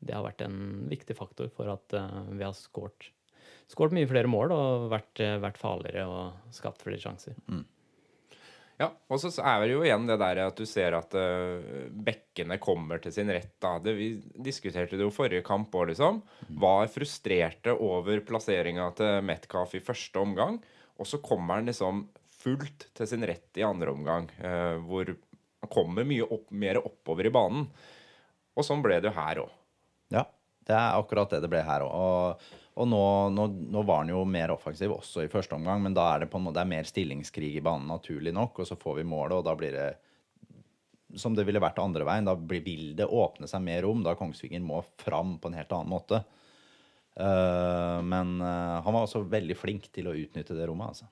[0.04, 4.52] det har vært en viktig faktor for at uh, vi har skåret mye flere mål
[4.56, 7.38] og vært, uh, vært farligere og skapt flere sjanser.
[8.76, 12.58] Ja, og så er det jo igjen det der at du ser at uh, bekkene
[12.60, 13.54] kommer til sin rett.
[13.62, 13.78] da.
[13.80, 14.08] Det, vi
[14.44, 16.20] diskuterte det jo forrige kamp òg, liksom.
[16.60, 20.60] Var frustrerte over plasseringa til Metcalf i første omgang.
[21.00, 22.04] Og så kommer han liksom
[22.42, 27.30] fullt til sin rett i andre omgang, uh, hvor han kommer mye opp, mer oppover
[27.30, 27.70] i banen.
[28.56, 29.56] Og sånn ble det jo her òg.
[30.12, 30.28] Ja,
[30.68, 31.96] det er akkurat det det ble her òg.
[31.96, 35.94] Og, og nå, nå, nå var han jo mer offensiv også i første omgang, men
[35.96, 38.60] da er det, på en måte, det er mer stillingskrig i banen, naturlig nok.
[38.60, 39.86] Og så får vi målet, og da blir det
[41.16, 42.28] som det ville vært andre veien.
[42.28, 45.72] Da blir, vil det åpne seg mer rom, da Kongsvinger må fram på en helt
[45.72, 46.20] annen måte.
[47.16, 51.08] Uh, men uh, han var også veldig flink til å utnytte det rommet, altså.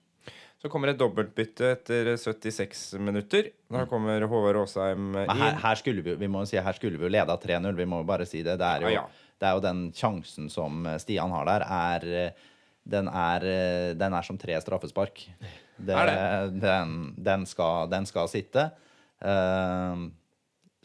[0.61, 3.51] Så kommer et dobbeltbytte etter 76 minutter.
[3.73, 5.29] Da kommer Håvard Aasheim inn.
[5.29, 7.75] Her, her skulle vi, vi må jo si, her skulle vi jo leda 3-0.
[7.77, 8.55] Vi må jo bare si det.
[8.61, 9.24] Det er, jo, Ja, ja.
[9.41, 12.51] Det er jo den sjansen som Stian har der, er eh,
[12.85, 15.27] den er, eh, den er som tre straffespark.
[15.75, 18.69] Det, Er Den, den, skal, den skal sitte.
[19.19, 20.07] Uh,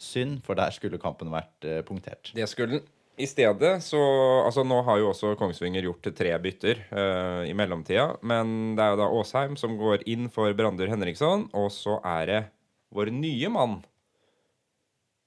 [0.02, 2.32] synd, for der skulle kampen vært uh, punktert.
[2.34, 2.88] Det skulle den.
[3.20, 4.00] I stedet så
[4.42, 8.16] Altså, nå har jo også Kongsvinger gjort tre bytter uh, i mellomtida.
[8.26, 11.46] Men det er jo da Aasheim som går inn for Brandur Henriksson.
[11.54, 12.42] Og så er det
[12.90, 13.78] vår nye mann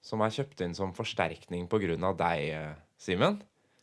[0.04, 1.70] som er kjøpt inn som forsterkning
[2.04, 3.42] av deg, eh, Simen.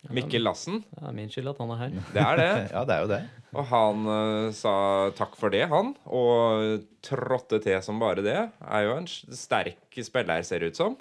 [0.08, 0.78] Mikkel Lassen.
[0.88, 1.96] Det er min skyld at han er her.
[2.14, 2.48] Det er det.
[2.74, 3.18] Ja, det er jo det.
[3.52, 4.72] Og han uh, sa
[5.18, 5.90] takk for det, han.
[6.08, 8.38] Og trådte til som bare det.
[8.64, 10.96] Er jo en sterk spiller, ser det ut som.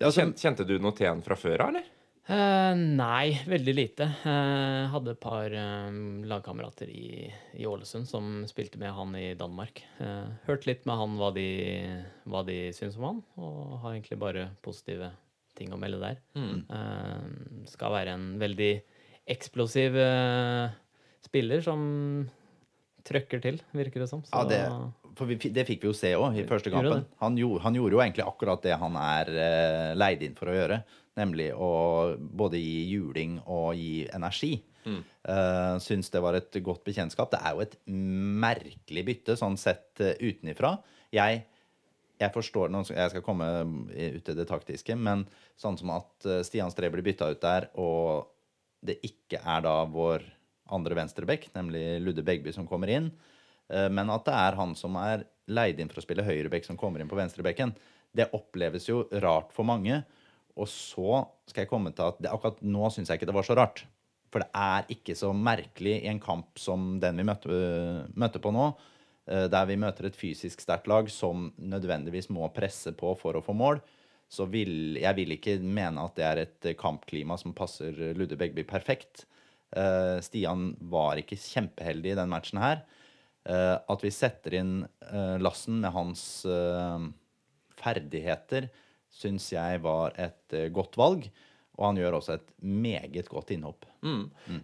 [0.00, 1.92] Ja, som- Kjente, kjente du noe til han fra før av, eller?
[2.26, 4.08] Uh, nei, veldig lite.
[4.24, 5.92] Uh, hadde et par uh,
[6.26, 9.84] lagkamerater i, i Ålesund som spilte med han i Danmark.
[10.00, 11.46] Uh, hørt litt med han hva de,
[12.26, 15.12] hva de syns om han, og har egentlig bare positive
[15.56, 16.20] ting å melde der.
[16.36, 17.24] Eh,
[17.72, 18.72] skal være en veldig
[19.26, 20.70] eksplosiv uh,
[21.24, 21.80] spiller som
[23.06, 24.22] trøkker til, virker det som.
[24.26, 24.60] Så, Ja, det,
[25.18, 27.08] for vi, det fikk vi jo se òg i første Gjorde kampen.
[27.22, 30.56] Han gjorde, han gjorde jo egentlig akkurat det han er uh, leid inn for å
[30.56, 30.80] gjøre.
[31.16, 31.70] Nemlig å
[32.18, 34.56] både gi juling og gi energi.
[34.86, 35.00] Mm.
[35.82, 37.32] syns det var et godt bekjentskap.
[37.32, 37.72] Det er jo et
[38.44, 40.76] merkelig bytte, sånn sett uh, utenifra.
[41.10, 41.40] Jeg,
[42.20, 43.48] jeg forstår noen Jeg skal komme
[43.90, 45.26] ut til det taktiske, men
[45.60, 48.32] sånn som at eh, Stian Stree blir bytta ut der, og
[48.86, 50.24] det ikke er da vår
[50.74, 53.10] andre venstrebekk, nemlig Ludde Begby, som kommer inn,
[53.72, 56.78] eh, men at det er han som er leid inn for å spille høyrebekk, som
[56.78, 57.74] kommer inn på venstrebekken,
[58.16, 60.00] det oppleves jo rart for mange.
[60.56, 63.46] Og så skal jeg komme til at det, akkurat nå syns jeg ikke det var
[63.46, 63.82] så rart.
[64.32, 67.58] For det er ikke så merkelig i en kamp som den vi møtte,
[68.18, 68.70] møtte på nå,
[69.28, 73.44] eh, der vi møter et fysisk sterkt lag som nødvendigvis må presse på for å
[73.44, 73.82] få mål.
[74.32, 78.64] Så vil, jeg vil ikke mene at det er et kampklima som passer Ludde Begby
[78.66, 79.24] perfekt.
[79.76, 82.82] Uh, Stian var ikke kjempeheldig i den matchen her.
[83.46, 84.74] Uh, at vi setter inn
[85.12, 87.06] uh, Lassen med hans eh,
[87.78, 88.68] ferdigheter,
[89.12, 91.28] syns jeg var et eh, godt valg.
[91.76, 93.84] Og han gjør også et meget godt innhopp.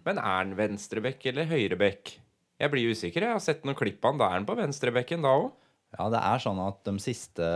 [0.05, 2.15] Men er han venstrebekk eller høyrebekk?
[2.61, 3.27] Jeg blir usikker.
[3.27, 4.21] Jeg har sett noen klipp av han.
[4.21, 5.51] Da er han på venstrebekken da òg.
[5.93, 7.47] Ja, det er sånn at de siste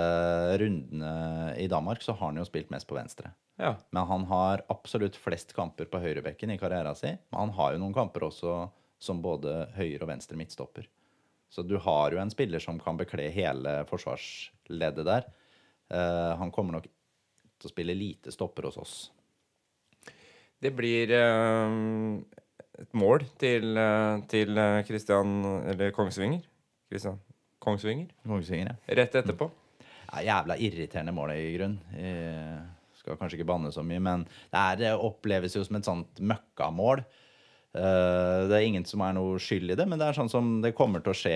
[0.62, 3.32] rundene i Danmark så har han jo spilt mest på venstre.
[3.58, 3.74] Ja.
[3.90, 7.18] Men han har absolutt flest kamper på høyrebekken i karrieren sin.
[7.32, 8.60] Men han har jo noen kamper også
[9.02, 10.86] som både høyre og venstre midtstopper.
[11.50, 15.28] Så du har jo en spiller som kan bekle hele forsvarsleddet der.
[15.90, 16.90] Uh, han kommer nok
[17.58, 18.96] til å spille lite stopper hos oss.
[20.62, 22.20] Det blir uh,
[22.78, 25.40] et mål til, eh, til Kristian
[25.72, 26.44] Eller Kongsvinger.
[26.92, 27.18] Christian
[27.68, 28.08] Kongsvinger.
[28.26, 28.96] Kongsvinger, ja.
[29.02, 29.50] Rett etterpå.
[30.08, 31.78] Ja, jævla irriterende mål, i grunn.
[31.92, 35.88] Jeg skal kanskje ikke banne så mye, men det, er, det oppleves jo som et
[35.88, 37.04] sånt møkkamål.
[37.76, 40.58] Eh, Det er ingen som er noe skyld i det, men det er sånn som
[40.64, 41.36] det kommer til å skje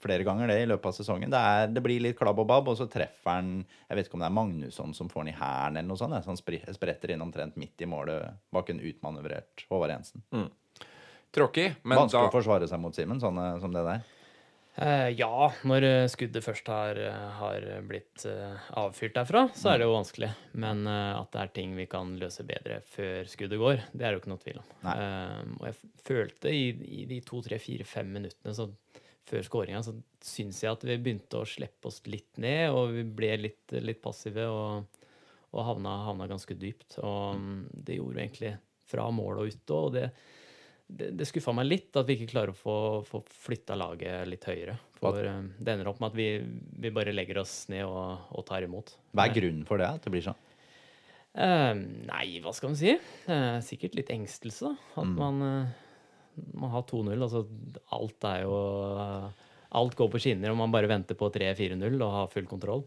[0.00, 1.28] flere ganger det i løpet av sesongen.
[1.32, 4.16] Det, er, det blir litt klabb og babb, og så treffer han Jeg vet ikke
[4.16, 6.16] om det er Magnusson som får den i hælen, eller noe sånt.
[6.24, 6.40] Så han
[6.76, 10.24] spretter inn omtrent midt i målet bak en utmanøvrert Håvard Jensen.
[11.36, 14.00] Tråkig, men Vanskelig da å forsvare seg mot Simen, sånn eh, som det der.
[14.78, 18.24] Eh, ja, når eh, skuddet først har, eh, har blitt
[18.78, 20.30] avfyrt derfra, så er det jo vanskelig.
[20.62, 24.18] Men at det er ting vi kan løse bedre før skuddet går, det er det
[24.18, 24.70] jo ikke noe tvil om.
[24.94, 26.64] Eh, og jeg følte i,
[27.02, 28.70] i de to, tre, fire, fem minuttene så,
[29.30, 33.04] før skåringa, så syns jeg at vi begynte å slippe oss litt ned, og vi
[33.04, 35.04] ble litt, litt passive og,
[35.50, 37.00] og havna, havna ganske dypt.
[37.02, 38.56] Og mm, det gjorde vi egentlig
[38.90, 40.08] fra mål og det
[40.90, 42.76] det, det skuffa meg litt at vi ikke klarer å få,
[43.06, 44.76] få flytta laget litt høyere.
[45.00, 46.28] For eh, det ender opp med at vi,
[46.84, 48.94] vi bare legger oss ned og, og tar imot.
[49.16, 49.88] Hva er grunnen for det?
[49.88, 50.40] At det blir sånn?
[51.30, 51.76] Uh,
[52.08, 52.96] nei, hva skal man si?
[53.28, 55.02] Uh, sikkert litt engstelse, da.
[55.02, 57.14] At man, uh, man har 2-0.
[57.14, 57.44] Altså,
[57.94, 58.58] alt er jo
[59.70, 62.80] Alt går på skinner, og man bare venter på 3-4-0 og har full kontroll.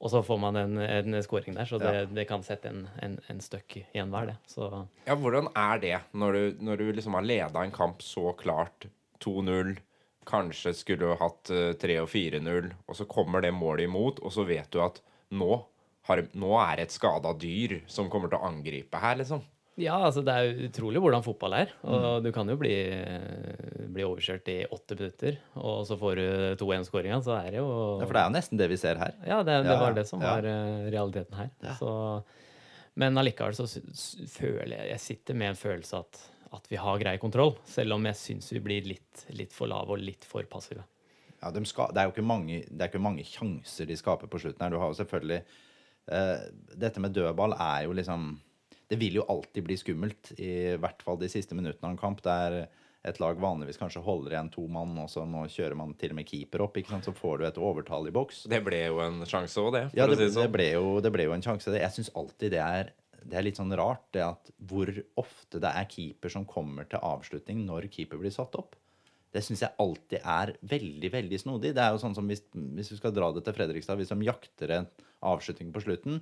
[0.00, 2.04] Og så får man en, en scoring der, så det, Ja.
[2.08, 4.36] det kan sette en, en, en støkk i enhver, det.
[4.48, 4.70] Så
[5.04, 8.86] Ja, hvordan er det når du, når du liksom har leda en kamp så klart
[9.20, 9.74] 2-0,
[10.30, 14.32] kanskje skulle du hatt eh, 3 og 4-0, og så kommer det målet imot, og
[14.32, 15.02] så vet du at
[15.36, 15.50] nå,
[16.08, 19.44] har, nå er det et skada dyr som kommer til å angripe her, liksom.
[19.80, 21.70] Ja, altså det er utrolig hvordan fotball er.
[21.88, 22.74] Og du kan jo bli,
[23.94, 26.26] bli overkjørt i åtte minutter, og så får du
[26.60, 27.68] 2-1-skåringa, så er det jo
[28.00, 29.16] Ja, for det er jo nesten det vi ser her.
[29.26, 31.50] Ja, det, det Ja, var det som var eh, realiteten her.
[31.78, 31.94] Så,
[33.00, 33.66] men allikevel så
[34.28, 36.22] føler jeg Jeg sitter med en følelse at,
[36.58, 39.96] at vi har grei kontroll, selv om jeg syns vi blir litt, litt for lave
[39.96, 40.84] og litt for passive.
[41.40, 44.28] Ja, de ska, det er jo ikke mange, det er ikke mange sjanser de skaper
[44.28, 44.74] på slutten her.
[44.74, 45.40] Du har jo selvfølgelig
[46.12, 46.42] uh,
[46.76, 48.26] Dette med dødball er jo liksom
[48.90, 52.22] Det vil jo alltid bli skummelt, i hvert fall de siste minuttene av en kamp,
[52.26, 52.64] der
[53.06, 56.18] et lag vanligvis kanskje holder igjen to mann, og så nå kjører man til og
[56.18, 58.42] med keeper opp, så får du et overtall i boks.
[58.50, 59.84] Det ble jo en sjanse òg, det.
[59.96, 60.50] Ja, det, si det det, sånn.
[60.52, 61.72] ble jo, det ble jo en sjanse.
[61.72, 65.72] Jeg syns alltid det er, det er litt sånn rart, det at hvor ofte det
[65.80, 68.76] er keeper som kommer til avslutning når keeper blir satt opp.
[69.30, 71.72] Det syns jeg alltid er veldig veldig snodig.
[71.76, 74.26] Det er jo sånn som hvis, hvis vi skal dra det til Fredrikstad, hvis de
[74.26, 74.90] jakter en
[75.30, 76.20] avslutning på slutten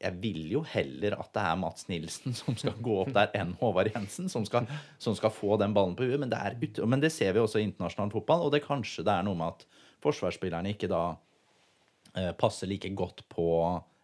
[0.00, 3.52] Jeg vil jo heller at det er Mats Nilsen som skal gå opp der, enn
[3.60, 6.20] Håvard Jensen som skal, som skal få den ballen på huet.
[6.22, 6.32] Men
[6.88, 9.52] men det ser vi også i internasjonal fotball, og det kanskje det er noe med
[9.54, 9.66] at
[10.00, 11.04] forsvarsspillerne ikke da
[12.16, 13.46] eh, passer like godt på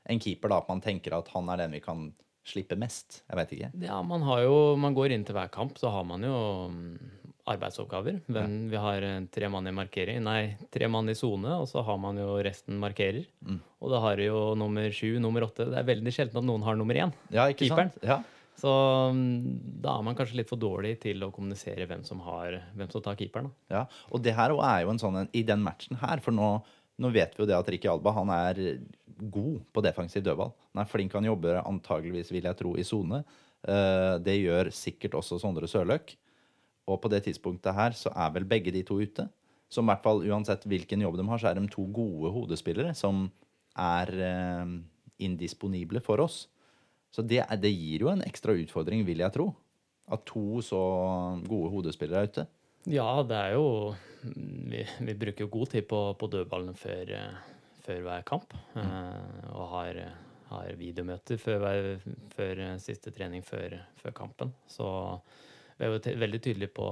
[0.07, 2.11] en keeper, da, at man tenker at han er den vi kan
[2.47, 3.23] slippe mest.
[3.27, 3.71] Jeg vet ikke.
[3.89, 6.37] Ja, man har jo Man går inn til hver kamp, så har man jo
[7.47, 8.21] arbeidsoppgaver.
[8.27, 11.85] Hvem, Vi har eh, tre mann i markering, nei, tre mann i sone, og så
[11.87, 13.27] har man jo resten markerer.
[13.81, 15.69] Og da har du jo nummer sju, nummer åtte.
[15.71, 17.15] Det er veldig sjelden at noen har nummer én.
[17.31, 17.93] Ja, ikke Keeperen.
[17.95, 18.09] sant?
[18.09, 18.23] Ja.
[18.57, 18.73] Så
[19.13, 22.89] mm, da er man kanskje litt for dårlig til å kommunisere hvem som, har, hvem
[22.93, 23.51] som tar keeperen.
[23.51, 23.75] Da.
[23.75, 26.55] Ja, og det her er jo en sånn en, i den matchen her, for nå,
[26.97, 28.63] nå vet vi jo det at Ricky Alba han er
[29.33, 30.55] god på defensiv dødball.
[30.73, 33.23] Han er flink, han jobber antageligvis, vil jeg tro, i sone.
[33.67, 36.17] Eh, det gjør sikkert også Sondre Sørløk.
[36.87, 39.29] Og på det tidspunktet her så er vel begge de to ute.
[39.69, 42.93] Så i hvert fall uansett hvilken jobb de har, så er de to gode hodespillere
[42.95, 43.25] som
[43.77, 44.77] er eh,
[45.27, 46.45] indisponible for oss.
[47.11, 49.49] Så det, er- det gir jo en ekstra utfordring, vil jeg tro.
[50.13, 50.79] At to så
[51.49, 52.45] gode hodespillere er ute.
[52.87, 57.11] Ja, det er jo mm, Vi, vi bruker jo god tid på, på dødballene før,
[57.83, 58.55] før hver kamp.
[58.79, 59.99] eh, og har,
[60.53, 61.89] har videomøter før, hver,
[62.37, 64.55] før siste trening før, før kampen.
[64.71, 64.87] Så
[65.77, 66.89] vi er jo veldig tydelige på,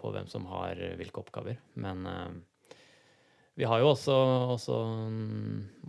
[0.00, 1.60] på hvem som har eh, hvilke oppgaver.
[1.80, 2.32] Men eh,
[3.60, 4.16] vi har jo også,
[4.56, 4.76] også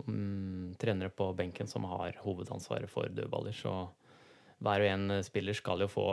[0.07, 3.85] um, trenere på benken som har hovedansvaret for dødballer, så
[4.61, 6.05] hver og en spiller skal jo få,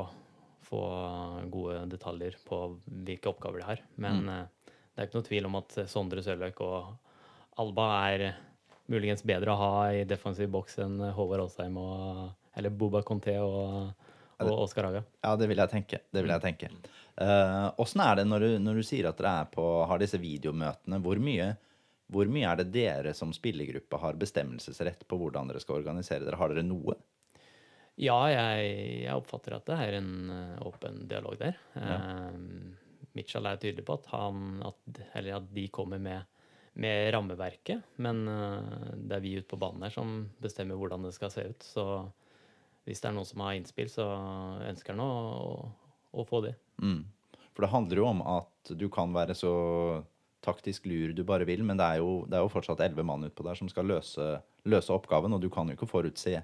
[0.65, 0.83] få
[1.53, 3.83] gode detaljer på hvilke oppgaver de har.
[3.97, 4.71] Men mm.
[4.71, 6.95] det er ikke noe tvil om at Sondre Sørløk og
[7.59, 8.29] Alba er
[8.89, 13.91] muligens bedre å ha i defensiv boks enn Håvard Aasheim og Eller Boba Conté og,
[14.47, 15.03] og Oskar Haga.
[15.25, 16.03] Ja, det vil jeg tenke.
[16.15, 16.71] Det vil jeg tenke.
[17.83, 20.21] Åssen uh, er det når du, når du sier at dere er på, har disse
[20.23, 21.01] videomøtene?
[21.03, 21.51] Hvor mye,
[22.13, 26.39] hvor mye er det dere som spillergruppe har bestemmelsesrett på hvordan dere skal organisere dere?
[26.39, 26.97] Har dere noe?
[27.99, 31.57] Ja, jeg, jeg oppfatter at det er en eh, åpen dialog der.
[31.75, 32.37] Eh,
[33.19, 36.29] Mitchell er tydelig på at, han, at, eller at de kommer med,
[36.79, 41.15] med rammeverket, men uh, det er vi ute på banen her som bestemmer hvordan det
[41.17, 41.67] skal se ut.
[41.67, 41.87] Så
[42.89, 44.07] hvis det er noen som har innspill, så
[44.69, 45.13] ønsker han å,
[45.45, 45.71] å,
[46.19, 46.55] å få det.
[46.81, 47.03] Mm.
[47.53, 49.53] For det handler jo om at du kan være så
[50.45, 53.27] taktisk lur du bare vil, men det er jo, det er jo fortsatt elleve mann
[53.27, 54.27] utpå der som skal løse,
[54.71, 56.39] løse oppgaven, og du kan jo ikke forutse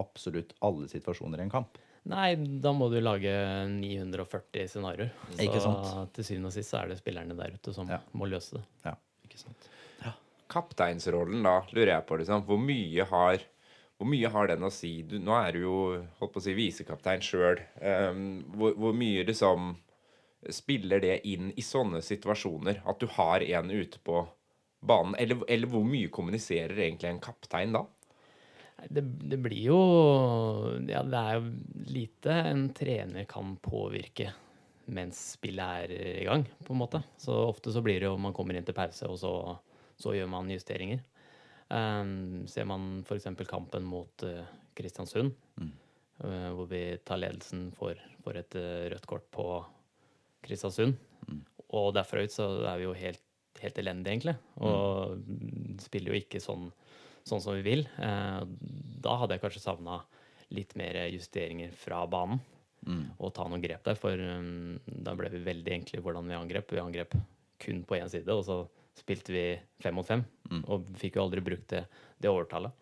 [0.00, 1.76] absolutt alle situasjoner i en kamp.
[2.08, 2.30] Nei,
[2.64, 3.28] da må du lage
[3.68, 5.10] 940 scenarioer.
[5.34, 6.14] Så Ikke sant?
[6.16, 7.98] til syvende og sist så er det spillerne der ute som Ja.
[8.16, 8.62] må løse det.
[8.86, 8.94] Ja,
[9.26, 9.68] ikke sant?
[10.50, 12.16] Kapteinsrollen, da, lurer jeg på.
[12.18, 13.42] liksom, Hvor mye har,
[14.00, 15.02] hvor mye har den å si?
[15.04, 15.76] Du, nå er du jo
[16.16, 17.60] holdt på å si visekaptein sjøl.
[18.56, 19.74] hvor, hvor mye liksom
[20.48, 22.80] spiller det inn i sånne situasjoner?
[22.88, 24.22] At du har en ute på
[24.80, 25.18] banen?
[25.20, 27.84] Eller, eller hvor mye kommuniserer egentlig en kaptein da?
[28.88, 29.80] Det, det blir jo
[30.88, 31.50] Ja, det er jo
[31.92, 34.32] lite en trener kan påvirke
[34.90, 36.98] mens spillet er i gang, på en måte.
[37.20, 39.34] Så ofte så blir det jo man kommer inn til pause, og så,
[40.00, 41.04] så gjør man justeringer.
[41.70, 43.28] Um, ser man f.eks.
[43.46, 44.42] kampen mot uh,
[44.74, 49.46] Kristiansund, uh, hvor vi tar ledelsen for, for et uh, rødt kort på
[50.42, 50.98] Kristiansund.
[51.70, 53.22] Og derfra ut så er vi jo helt,
[53.62, 54.34] helt elendige, egentlig.
[54.66, 55.20] Og
[55.84, 56.72] spiller jo ikke sånn,
[57.28, 57.84] sånn som vi vil.
[57.94, 60.00] Da hadde jeg kanskje savna
[60.50, 62.42] litt mer justeringer fra banen.
[63.20, 66.40] Og ta noen grep der, for um, da ble vi veldig enkle i hvordan vi
[66.40, 66.74] angrep.
[66.74, 67.14] Vi angrep
[67.62, 68.64] kun på én side, og så
[68.98, 69.44] spilte vi
[69.82, 70.24] fem mot fem.
[70.66, 71.84] Og fikk jo aldri brukt det,
[72.18, 72.74] det overtallet.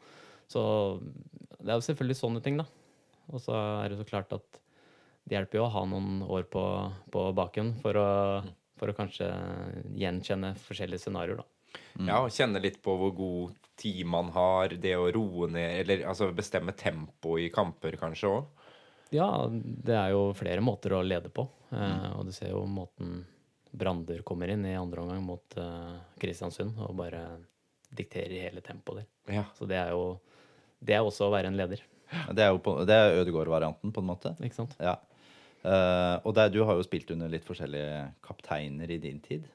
[0.49, 0.62] Så
[1.59, 2.66] det er jo selvfølgelig sånne ting, da.
[3.29, 4.62] Og så er det så klart at
[5.29, 6.64] det hjelper jo å ha noen år på,
[7.12, 8.09] på baken for å,
[8.81, 9.29] for å kanskje
[10.01, 11.49] gjenkjenne forskjellige scenarioer, da.
[12.01, 16.07] Ja, og kjenne litt på hvor god tid man har, det å roe ned Eller
[16.09, 18.47] altså bestemme tempo i kamper, kanskje òg.
[19.14, 21.47] Ja, det er jo flere måter å lede på.
[21.73, 23.23] Eh, og du ser jo måten
[23.70, 27.22] Brander kommer inn i andre omgang mot uh, Kristiansund og bare
[27.88, 29.38] dikterer hele tempoet der.
[29.40, 29.44] Ja.
[29.57, 30.18] Så det er jo
[30.78, 31.83] det er også å være en leder,
[32.33, 34.35] Det er jo på, det er Ødegaard-varianten, på en måte.
[34.40, 34.76] ikke sant?
[34.81, 34.96] Ja.
[35.64, 39.48] Uh, og der, du har jo spilt under litt forskjellige kapteiner i din tid.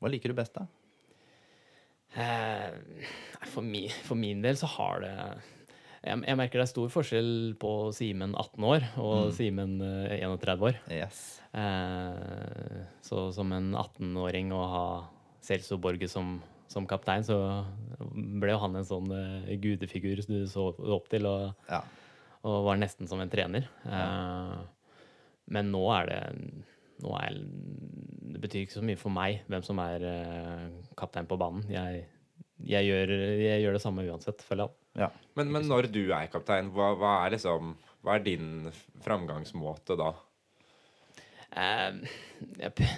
[0.00, 0.64] Hva liker du best, da?
[2.14, 2.70] Uh,
[3.50, 5.14] for, mi, for min del så har det
[6.04, 10.64] jeg, jeg merker det er stor forskjell på Simen 18 år og Simen eh, 31
[10.70, 10.78] år.
[10.92, 11.20] Yes.
[11.56, 14.84] Eh, så som en 18-åring å ha
[15.44, 16.38] Celso Borge som,
[16.70, 17.36] som kaptein, så
[18.40, 21.82] ble jo han en sånn eh, gudefigur du så opp til, og, Ja.
[22.46, 23.68] og var nesten som en trener.
[23.84, 24.58] Eh,
[25.50, 26.20] men nå er det
[27.00, 27.32] nå er,
[28.30, 30.66] Det betyr ikke så mye for meg hvem som er eh,
[31.00, 31.64] kaptein på banen.
[31.72, 32.04] Jeg,
[32.68, 34.76] jeg, gjør, jeg gjør det samme uansett, føler jeg.
[34.98, 35.10] Ja.
[35.38, 38.70] Men, men når du er kaptein, hva, hva er liksom Hva er din
[39.04, 40.14] framgangsmåte da?
[41.50, 42.00] Eh,
[42.62, 42.88] jeg,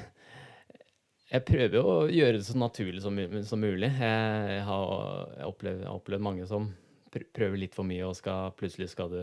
[1.32, 3.90] jeg prøver jo å gjøre det så naturlig som, som mulig.
[3.98, 4.94] Jeg, har
[5.38, 6.70] jeg opplevd, jeg har opplevd mange som
[7.12, 9.22] prøver litt for mye og skal, plutselig skal du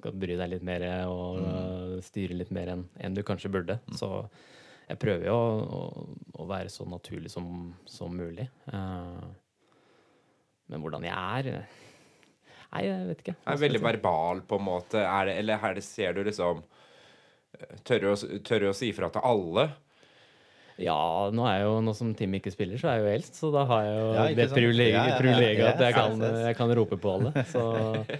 [0.00, 3.76] skal bry deg litt mer og øh, styre litt mer enn enn du kanskje burde.
[3.96, 4.08] Så
[4.88, 6.04] jeg prøver jo å, å,
[6.42, 8.48] å være så naturlig som, som mulig.
[8.72, 9.26] Eh,
[10.70, 11.52] men hvordan jeg er
[12.70, 13.32] Nei, jeg vet ikke.
[13.50, 15.00] Er veldig verbal, på en måte?
[15.02, 16.62] Er det, eller er det, ser du liksom
[17.82, 19.64] Tør du å, å si ifra til alle?
[20.80, 23.50] Ja, nå er jo, nå som Tim ikke spiller, så er jeg jo eldst, så
[23.52, 25.18] da har jeg jo Ja, det privilegiet Ja, ja, ja.
[25.18, 27.44] privilegiet at jeg kan, jeg kan rope på alle.
[27.50, 27.64] Så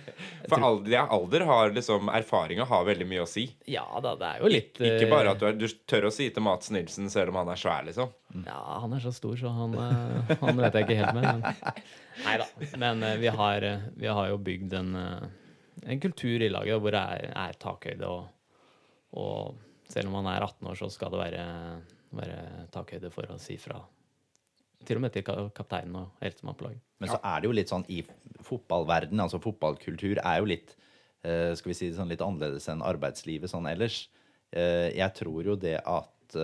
[0.51, 3.47] For alder, ja, alder har liksom Erfaringa har veldig mye å si.
[3.71, 6.13] ja da, det er jo litt Ikke eh, bare at du, er, du tør å
[6.13, 8.13] si til Mats Nilsen selv om han er svær, liksom.
[8.45, 11.41] Ja, han er så stor, så han, eh, han vet jeg ikke helt med.
[11.41, 11.83] Men,
[12.25, 12.47] nei da.
[12.81, 15.29] Men eh, vi har, eh, vi har jo bygd en, eh,
[15.95, 18.11] en kultur i laget hvor det er, er takhøyde.
[18.11, 18.29] Og,
[19.21, 21.47] og selv om man er 18 år, så skal det være,
[22.21, 23.81] være takhøyde for å si fra.
[24.87, 26.85] Til og med til kapteinen og eldstemann på laget.
[27.01, 27.99] Men så er det jo litt sånn i
[28.45, 30.73] fotballverden, altså fotballkultur er jo litt
[31.25, 34.03] eh, skal vi si det sånn litt annerledes enn arbeidslivet sånn ellers.
[34.53, 36.37] Eh, Jeg tror jo det at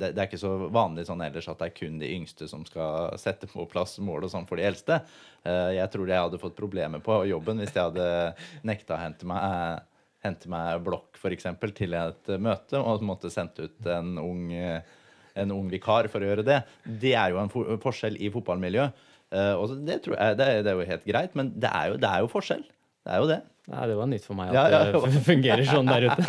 [0.00, 2.64] det, det er ikke så vanlig sånn ellers at det er kun de yngste som
[2.68, 5.00] skal sette på plass mål og sånn for de eldste.
[5.44, 8.08] Eh, Jeg tror jeg hadde fått problemer på jobben hvis jeg hadde
[8.68, 9.82] nekta å hente meg,
[10.24, 14.48] hente meg blokk for eksempel, til et møte og måtte sendt ut en ung
[15.38, 16.56] en ung vikar for å gjøre det.
[16.98, 19.04] Det er jo en for forskjell i fotballmiljøet.
[19.30, 22.24] Eh, det, det, er- det er jo helt greit, men det er jo, det er
[22.24, 22.64] jo forskjell.
[23.06, 23.36] Det er jo det.
[23.68, 26.24] Nei, det var nytt for meg at Ja, ja, det fungerer sånn der ute.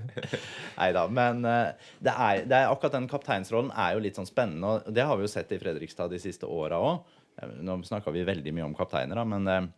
[0.80, 1.04] Nei da.
[1.06, 4.72] Men eh, det er, det er akkurat den kapteinsrollen er jo litt sånn spennende.
[4.80, 7.14] Og det har vi jo sett i Fredrikstad de siste åra òg.
[7.62, 9.70] Nå snakka vi veldig mye om kapteiner, da, men eh,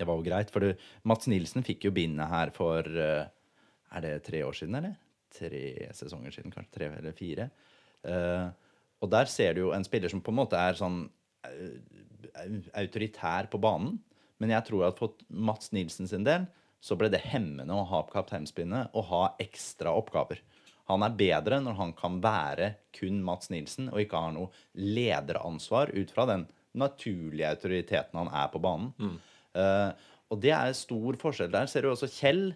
[0.00, 0.50] det var jo greit.
[0.54, 3.28] For du, Mats Nilsen fikk jo bindet her for eh,
[3.94, 4.98] Er det tre år siden, eller?
[5.36, 5.62] Tre
[5.94, 7.48] sesonger siden, kanskje tre eller fire.
[8.06, 8.48] Eh,
[9.04, 11.04] og der ser du jo en spiller som på en måte er sånn
[11.46, 13.98] eh, autoritær på banen.
[14.42, 16.46] Men jeg tror at for Mats Nilsen sin del
[16.82, 20.42] så ble det hemmende å ha kapteinspinnet og ha ekstra oppgaver.
[20.90, 25.90] Han er bedre når han kan være kun Mats Nilsen og ikke har noe lederansvar
[25.96, 28.92] ut fra den naturlige autoriteten han er på banen.
[29.56, 29.90] Eh,
[30.30, 31.50] og det er stor forskjell.
[31.54, 32.48] Der ser du også Kjell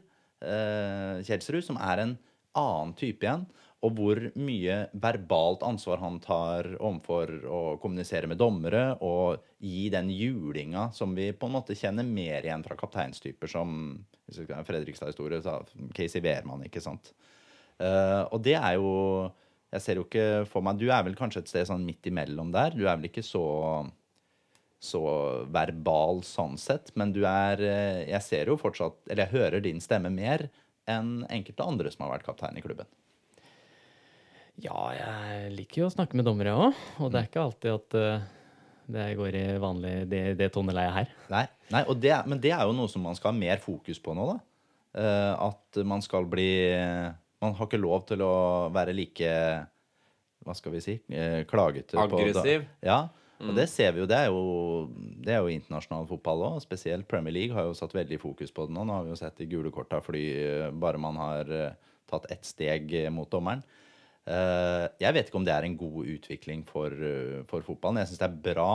[0.42, 2.14] uh, Kjelsrud, som er en
[2.58, 3.44] annen type igjen.
[3.80, 10.10] Og hvor mye verbalt ansvar han tar overfor å kommunisere med dommere og gi den
[10.12, 13.78] julinga som vi på en måte kjenner mer igjen fra kapteinstyper som
[14.30, 15.40] Fredrikstad-historie,
[15.96, 17.14] Casey Wehrmann, ikke sant.
[17.80, 19.30] Uh, og det er jo
[19.72, 22.50] Jeg ser jo ikke for meg Du er vel kanskje et sted sånn midt imellom
[22.52, 22.74] der.
[22.76, 23.46] Du er vel ikke så
[24.80, 25.00] så
[25.52, 29.80] verbal sånn sett, men du er eh, Jeg ser jo fortsatt Eller jeg hører din
[29.84, 30.46] stemme mer
[30.88, 32.88] enn enkelte andre som har vært kaptein i klubben.
[34.60, 37.96] Ja, jeg liker jo å snakke med dommere òg, og det er ikke alltid at
[37.96, 38.28] uh,
[38.90, 41.12] det går i vanlig det, det toneleiet her.
[41.32, 44.14] Nei, nei det, men det er jo noe som man skal ha mer fokus på
[44.16, 44.38] nå, da.
[44.90, 46.50] Uh, at man skal bli
[47.38, 48.32] Man har ikke lov til å
[48.74, 49.28] være like
[50.42, 50.96] Hva skal vi si?
[51.06, 51.94] Uh, klagete.
[51.94, 52.64] Aggressiv.
[52.66, 52.96] På, ja.
[53.40, 54.08] Og det ser vi jo.
[54.10, 54.90] Det er jo,
[55.24, 56.58] det er jo internasjonal fotball òg.
[56.64, 58.82] Spesielt Premier League har jo satt veldig fokus på det nå.
[58.84, 60.26] Nå har vi jo sett de gule korta fordi
[60.82, 61.54] bare man har
[62.10, 63.62] tatt ett steg mot dommeren.
[64.28, 68.02] Eh, jeg vet ikke om det er en god utvikling for, eh, for fotballen.
[68.02, 68.72] Jeg syns det er bra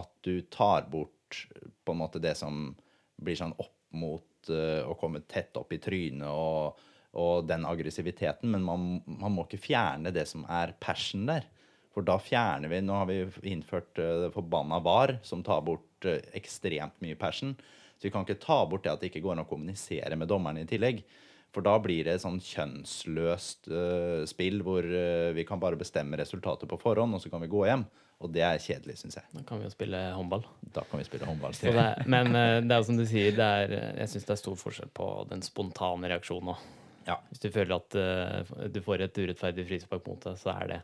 [0.00, 1.46] at du tar bort
[1.84, 2.74] på en måte det som
[3.22, 6.78] blir sånn opp mot å komme tett opp i trynet og,
[7.12, 11.44] og den aggressiviteten, men man, man, må ikke fjerne det som er passion der.
[11.92, 13.18] For da fjerner vi Nå har vi
[13.50, 17.52] innført det forbanna VAR, som tar bort ekstremt mye passion.
[17.98, 20.30] Så vi kan ikke ta bort det at det ikke går an å kommunisere med
[20.30, 21.02] dommerne i tillegg.
[21.50, 26.18] For da blir det et sånn kjønnsløst uh, spill hvor uh, vi kan bare bestemme
[26.20, 27.82] resultatet på forhånd, og så kan vi gå hjem.
[28.20, 29.26] Og det er kjedelig, syns jeg.
[29.32, 30.44] Da kan vi jo spille håndball.
[30.76, 31.56] Da kan vi spille håndball.
[31.56, 34.60] Det, men uh, det er jo som du sier, er, jeg syns det er stor
[34.60, 36.62] forskjell på den spontane reaksjonen òg.
[37.08, 37.16] Ja.
[37.32, 40.80] Hvis du føler at du får et urettferdig frispark mot deg, så er det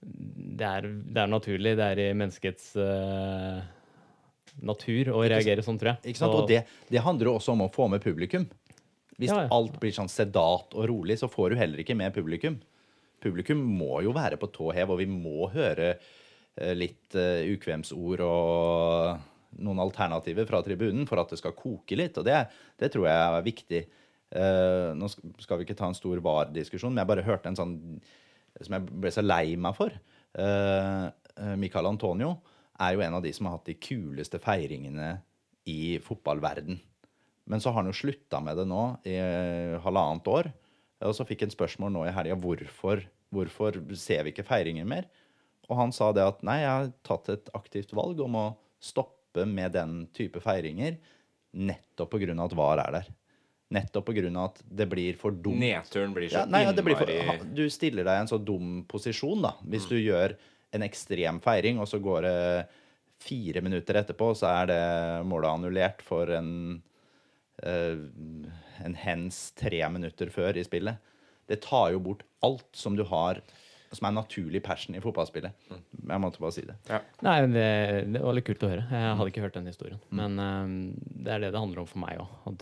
[0.00, 1.72] det er, det er, naturlig.
[1.80, 2.68] Det er i menneskets
[4.60, 6.12] natur å reagere sånn, tror jeg.
[6.12, 6.36] Ikke sant?
[6.36, 6.62] Og det,
[6.92, 8.46] det handler jo også om å få med publikum.
[9.20, 9.50] Hvis ja, ja.
[9.52, 12.56] alt blir sånn sedat og rolig, så får du heller ikke med publikum.
[13.20, 18.24] Publikum må jo være på tå hev, og vi må høre uh, litt uh, ukvemsord
[18.24, 22.16] og noen alternativer fra tribunen for at det skal koke litt.
[22.16, 22.38] Og det,
[22.80, 23.82] det tror jeg er viktig.
[24.30, 27.76] Uh, nå skal vi ikke ta en stor VAR-diskusjon, men jeg bare hørte en sånn
[28.60, 29.92] som jeg ble så lei meg for.
[31.60, 32.32] Michael Antonio
[32.82, 35.12] er jo en av de som har hatt de kuleste feiringene
[35.70, 36.80] i fotballverden.
[37.50, 40.50] Men så har han jo slutta med det nå i eh, halvannet år.
[41.06, 43.02] Og så fikk han spørsmål nå i helga hvorfor,
[43.34, 45.08] hvorfor ser vi ikke feiringer mer.
[45.70, 48.46] Og han sa det at nei, jeg har tatt et aktivt valg om å
[48.82, 50.98] stoppe med den type feiringer
[51.50, 52.34] nettopp pga.
[52.44, 53.08] at VAR er der.
[53.70, 54.30] Nettopp pga.
[54.44, 55.58] at det blir for dumt.
[55.62, 59.42] Nedturen blir så ja, nei, innmari for, Du stiller deg i en så dum posisjon
[59.46, 59.90] da, hvis mm.
[59.90, 60.36] du gjør
[60.74, 62.36] en ekstrem feiring, og så går det
[63.20, 64.82] fire minutter etterpå, så er det
[65.28, 66.80] målet annullert for en
[67.66, 71.00] en hens tre minutter før i spillet.
[71.50, 73.42] Det tar jo bort alt som du har
[73.90, 75.70] som er naturlig passion i fotballspillet.
[75.98, 76.76] Jeg måtte bare si det.
[76.86, 77.00] Ja.
[77.26, 77.66] Nei, det,
[78.14, 78.86] det, var litt kult å høre.
[78.86, 80.00] Jeg hadde ikke hørt den historien.
[80.10, 80.20] Mm.
[80.20, 80.74] Men um,
[81.24, 82.60] det er det det handler om for meg òg.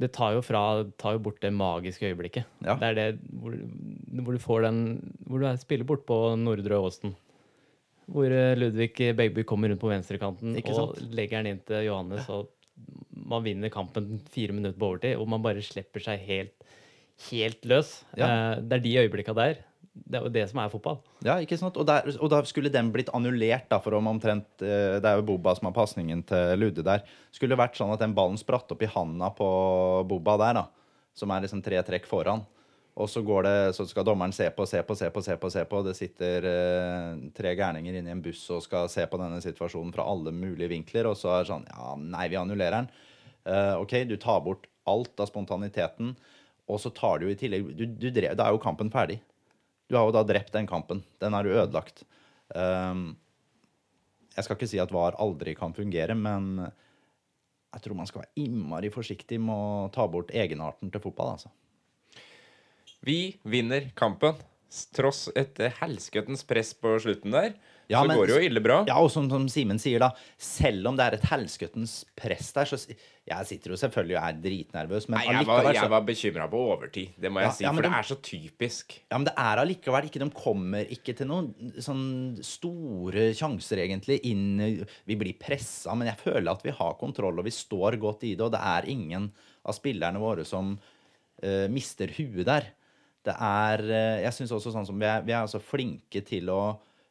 [0.00, 0.62] Det tar jo, fra,
[0.98, 2.48] tar jo bort det magiske øyeblikket.
[2.64, 2.74] Ja.
[2.80, 3.54] Det er det hvor,
[4.24, 4.78] hvor, du får den
[5.28, 7.14] Hvor du spiller bort på Nordre Åsen.
[8.10, 12.26] Hvor eh, Ludvig Begby kommer rundt på venstrekanten og legger den inn til Johannes.
[12.32, 12.50] og
[13.30, 16.70] man vinner kampen fire minutter på overtid, og man bare slipper seg helt,
[17.30, 18.00] helt løs.
[18.18, 18.28] Ja.
[18.28, 19.62] Eh, det er de øyeblikka der.
[19.90, 21.00] Det er jo det som er fotball.
[21.26, 21.76] Ja, ikke sant?
[21.80, 25.18] Og, der, og da skulle den blitt annullert, da, for om omtrent eh, Det er
[25.18, 27.02] jo Boba som har pasningen til Ludde der.
[27.34, 29.50] Skulle det vært sånn at den ballen spratt opp i handa på
[30.08, 32.46] Boba der, da, som er liksom tre trekk foran.
[33.00, 35.50] Og så, går det, så skal dommeren se på, se på, se på, se på.
[35.52, 35.82] se på.
[35.86, 39.92] Det sitter eh, tre gærninger inne i en buss og skal se på denne situasjonen
[39.94, 41.08] fra alle mulige vinkler.
[41.10, 42.90] Og så er det sånn Ja, nei, vi annullerer den.
[43.46, 46.14] Uh, OK, du tar bort alt av spontaniteten,
[46.70, 49.20] og så tar du i tillegg du, du drev, Da er jo kampen ferdig.
[49.90, 51.02] Du har jo da drept den kampen.
[51.22, 52.04] Den er jo ødelagt.
[52.54, 53.16] Um,
[54.36, 56.60] jeg skal ikke si at VAR aldri kan fungere, men
[57.74, 61.34] jeg tror man skal være innmari forsiktig med å ta bort egenarten til fotball.
[61.34, 61.50] altså.
[63.06, 64.38] Vi vinner kampen.
[64.94, 67.54] Tross et helskøttens press på slutten der.
[67.90, 68.76] Ja, så men, går det jo ille bra.
[68.86, 72.70] Ja, og som, som Simen sier, da, selv om det er et helskøttens press der,
[72.70, 72.78] så
[73.30, 76.60] Jeg sitter jo selvfølgelig og er dritnervøs, men Nei, jeg var, jeg var bekymra på
[76.70, 77.16] overtid.
[77.18, 78.96] Det må jeg ja, si, ja, for de, det er så typisk.
[79.10, 82.06] Ja, men det er allikevel ikke De kommer ikke til noen sånn
[82.46, 87.48] store sjanser, egentlig, inn Vi blir pressa, men jeg føler at vi har kontroll, og
[87.48, 89.32] vi står godt i det, og det er ingen
[89.66, 92.70] av spillerne våre som uh, mister huet der.
[93.26, 96.54] Det er uh, Jeg syns også sånn som vi er, vi er altså flinke til
[96.54, 96.62] å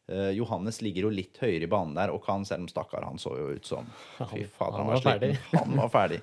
[0.10, 3.22] Uh, Johannes ligger jo litt høyere i banen der, og kan, selv om stakkar, han
[3.22, 5.32] så jo ut som Fy fader, han, han, var ferdig.
[5.54, 6.22] Han var ferdig.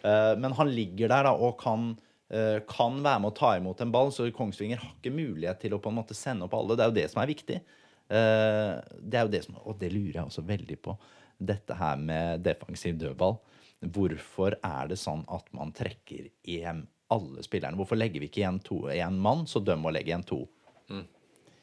[0.00, 1.90] Uh, men han ligger der da, og kan,
[2.32, 5.76] uh, kan, være med å ta imot en ball, så Kongsvinger har ikke mulighet til
[5.76, 6.78] å på en måte sende opp alle.
[6.78, 7.60] Det er jo det som er viktig.
[8.08, 10.94] det er jo det som, Og det lurer jeg også veldig på.
[11.36, 13.36] Dette her med defensiv dødball.
[13.84, 17.76] Hvorfor er det sånn at man trekker igjen alle spillerne.
[17.76, 20.42] Hvorfor legger vi ikke igjen to, én mann, så de må legge igjen to?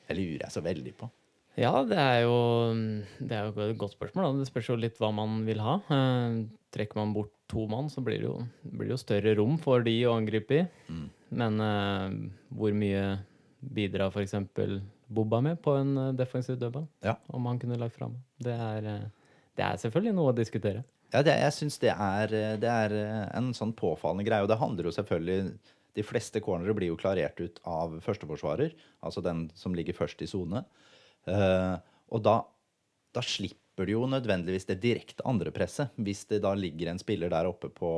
[0.05, 1.09] Det lurer jeg så veldig på.
[1.60, 2.38] Ja, det er jo
[3.20, 4.26] det er jo et godt spørsmål.
[4.28, 4.41] Da.
[4.43, 5.78] Det spørs jo litt hva man vil ha.
[5.93, 6.41] Eh,
[6.76, 9.86] trekker man bort to mann, så blir det jo, blir det jo større rom for
[9.86, 10.66] de å angripe i.
[11.36, 12.20] Men eh,
[12.58, 13.06] hvor mye
[13.76, 14.36] bidrar f.eks.
[15.08, 16.88] Bobba med på en eh, defensiv dødball?
[17.06, 17.16] Ja.
[17.28, 18.18] Om han kunne lagt fram?
[18.41, 20.84] Det, er, eh, det er selvfølgelig noe å diskutere.
[21.14, 21.93] Ja, det, jeg syns det,
[22.64, 24.45] det er eh, en sånn påfallende greie.
[24.45, 25.56] Og det handler jo selvfølgelig
[25.95, 30.28] De fleste cornere blir jo klarert ut av førsteforsvarer, altså den som ligger først i
[30.28, 30.66] sone.
[31.30, 31.76] Eh,
[32.14, 32.38] og da,
[33.16, 37.34] da slipper du jo nødvendigvis det direkte andre presset, hvis det da ligger en spiller
[37.34, 37.92] der oppe på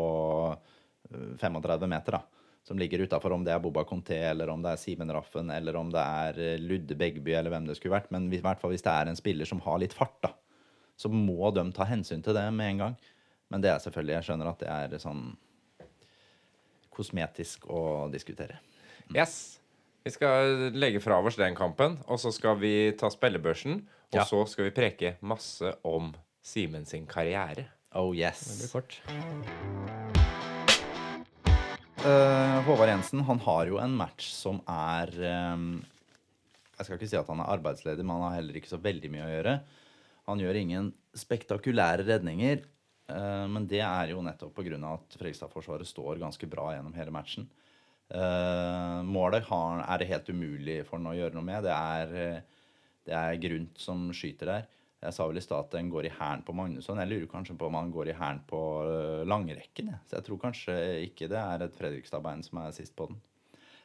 [0.54, 2.24] eh, 35 meter, da.
[2.68, 5.78] Som ligger utafor, om det er Boba Conté, eller om det er Simen Raffen, eller
[5.80, 8.12] om det er eh, Ludde Begby, eller hvem det skulle vært.
[8.12, 10.34] Men i hvert fall hvis det er en spiller som har litt fart, da
[10.98, 12.96] så må de ta hensyn til det med en gang.
[13.54, 15.22] Men det er selvfølgelig, jeg skjønner at det er sånn
[16.92, 18.58] kosmetisk å diskutere.
[19.14, 19.60] Yes.
[20.08, 23.82] Vi skal legge fra oss den kampen, og så skal vi ta spillebørsen.
[24.14, 24.24] Og Ja.
[24.24, 27.66] så skal vi preke masse om Simen sin karriere.
[27.92, 28.44] Oh Det yes.
[28.56, 29.02] blir kort.
[32.06, 35.84] Uh, Håvard Jensen han har jo en match som er eh,
[36.78, 39.12] Jeg skal ikke si at han er arbeidsledig, men han har heller ikke så veldig
[39.12, 39.60] mye å gjøre.
[40.28, 42.64] Han gjør ingen spektakulære redninger,
[43.12, 44.94] uh, men det er jo nettopp pga.
[44.94, 47.50] at Fredrikstad-forsvaret står ganske bra gjennom hele matchen.
[48.08, 51.66] Eh, målet har, er det helt umulig for den å gjøre noe med.
[51.66, 52.66] Det er, eh,
[53.08, 54.68] det er Grunt som skyter der.
[55.04, 56.98] Jeg sa vel i stad at den går i hæren på Magnusson.
[57.04, 59.92] Jeg lurer kanskje på om han går i hæren på eh, langrekken.
[60.08, 63.20] Så jeg tror kanskje ikke det er et Fredrikstad-bein som er sist på den.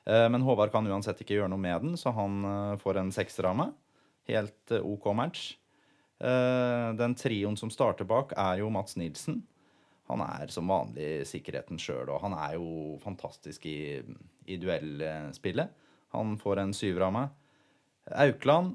[0.02, 2.40] Men Håvard kan uansett ikke gjøre noe med den, så han
[2.82, 3.68] får en seksramme.
[4.26, 5.44] Helt OK match.
[6.18, 9.44] Den trioen som starter bak, er jo Mats Nilsen.
[10.12, 14.02] Han er som vanlig sikkerheten sjøl, og han er jo fantastisk i,
[14.46, 15.68] i duellspillet.
[16.16, 17.26] Han får en syver av meg.
[18.26, 18.68] Aukland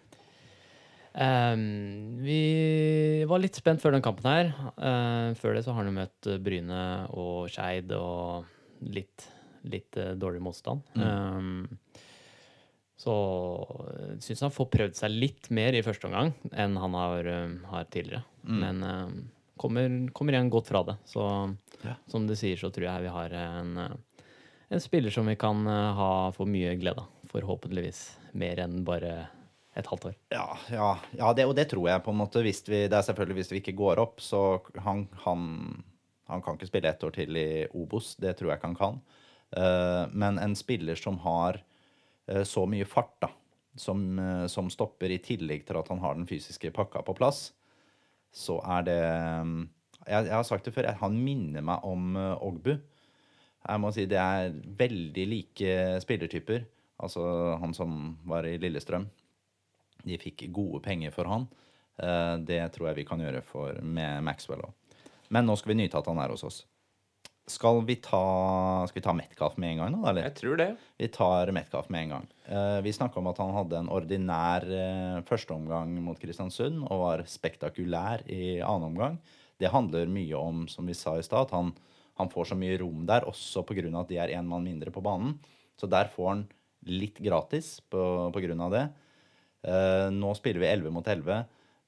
[1.17, 4.51] Um, vi var litt spent før den kampen her.
[4.77, 6.81] Uh, før det så har han møtt eh, Bryne
[7.17, 8.45] og Skeid og
[8.85, 9.25] litt,
[9.65, 10.85] litt dårlig motstand.
[11.01, 11.63] Ehm,
[12.97, 13.15] så
[14.13, 17.31] jeg syns han får prøvd seg litt mer i første omgang enn han har,
[17.71, 18.21] har tidligere.
[18.45, 19.17] Men eh,
[19.57, 20.97] kommer, kommer igjen godt fra det.
[21.05, 21.23] Så
[21.83, 21.95] Ja.
[22.07, 24.23] som du sier, så tror jeg vi har en, eh,
[24.69, 27.11] en spiller som vi kan eh, ha for mye glede av.
[27.27, 29.27] Forhåpentligvis mer enn bare
[29.77, 30.15] et halvt år.
[30.33, 32.41] Ja, ja, ja det, og det tror jeg på en måte.
[32.41, 35.83] Hvis vi, det er selvfølgelig hvis vi ikke går opp, så han, han,
[36.31, 38.15] han kan ikke spille ett år til i Obos.
[38.15, 39.01] Det tror jeg ikke han kan.
[39.55, 41.61] Uh, men en spiller som har
[42.31, 43.29] uh, så mye fart, da,
[43.79, 47.51] som, uh, som stopper i tillegg til at han har den fysiske pakka på plass,
[48.37, 48.97] så er det
[50.07, 52.77] Jeg, jeg har sagt det før, han minner meg om eh, Ogbu.
[53.67, 55.73] Jeg må si det er veldig like
[56.05, 56.63] spillertyper.
[57.03, 57.23] Altså
[57.59, 59.09] han som var i Lillestrøm.
[60.07, 61.49] De fikk gode penger for han.
[61.99, 64.71] Eh, Det tror jeg vi kan gjøre for, med Maxwell òg.
[65.29, 66.61] Men nå skal vi nyte at han er hos oss.
[67.47, 68.19] Skal vi ta,
[68.89, 70.01] skal vi ta Metcalf med en gang, nå?
[70.09, 70.25] Eller?
[70.27, 70.67] Jeg tror det.
[70.99, 72.25] Vi tar Metcalf med en gang.
[72.43, 77.23] Eh, vi snakka om at han hadde en ordinær eh, førsteomgang mot Kristiansund og var
[77.31, 79.15] spektakulær i annen omgang.
[79.63, 81.71] Det handler mye om, som vi sa i stad, at han,
[82.19, 83.87] han får så mye rom der, også pga.
[83.95, 85.39] at de er én mann mindre på banen.
[85.79, 86.45] Så der får han
[86.83, 88.87] litt gratis på, av det.
[89.63, 91.45] Eh, nå spiller vi 11 mot 11.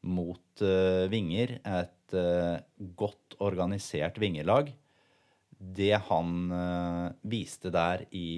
[0.07, 2.55] mot uh, vinger, et uh,
[2.95, 4.71] godt organisert vingerlag.
[5.59, 8.29] Det han eh, viste der i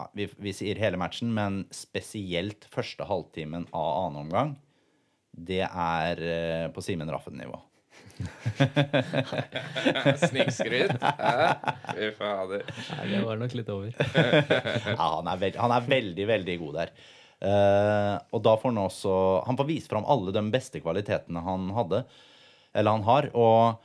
[0.00, 4.54] ja, vi, vi sier hele matchen, men spesielt første halvtimen av annen omgang,
[5.30, 7.58] det er eh, på Simen Raffen-nivå.
[10.28, 10.92] Snikskryt.
[11.96, 12.66] Fy fader.
[12.92, 13.90] Nei, det var nok litt over.
[14.90, 16.90] Ja, han er, veld, han er veldig, veldig god der.
[17.40, 19.12] Uh, og da får han også
[19.46, 22.02] Han får vist fram alle de beste kvalitetene han hadde,
[22.76, 23.30] eller han har.
[23.32, 23.80] Og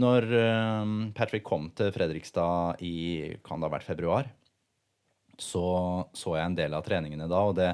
[0.00, 4.30] når eh, Patrick kom til Fredrikstad i kan det ha vært februar,
[5.40, 5.64] så
[6.16, 7.70] så jeg en del av treningene da, og det,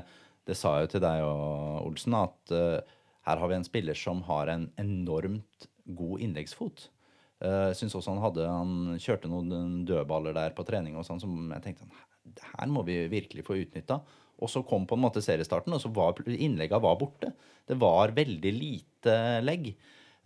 [0.47, 3.99] det sa jeg jo til deg og Olsen, at uh, her har vi en spiller
[3.99, 5.67] som har en enormt
[5.99, 6.85] god innleggsfot.
[7.43, 11.21] Uh, jeg synes også han hadde Han kjørte noen dødballer der på trening og sånn
[11.21, 11.91] som jeg tenkte
[12.37, 14.01] her må vi virkelig få utnytta.
[14.43, 17.31] Og så kom på en måte seriestarten, og så var innlegga var borte.
[17.67, 19.15] Det var veldig lite
[19.45, 19.71] legg.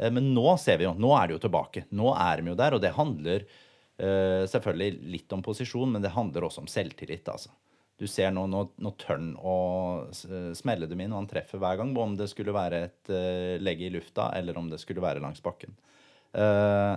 [0.00, 1.84] Eh, Men nå ser vi jo, nå er det jo tilbake.
[1.92, 3.44] Nå er de jo der, og det handler
[4.00, 7.28] eh, selvfølgelig litt om posisjon, men det handler også om selvtillit.
[7.28, 7.52] altså.
[8.00, 9.54] Du ser nå, nå, nå tør han å
[10.08, 10.24] s-
[10.56, 11.90] smelle dem inn, og han treffer hver gang.
[12.00, 15.42] Om det skulle være et legge legg i lufta, eller om det skulle være langs
[15.44, 15.76] bakken.
[16.32, 16.94] Eh,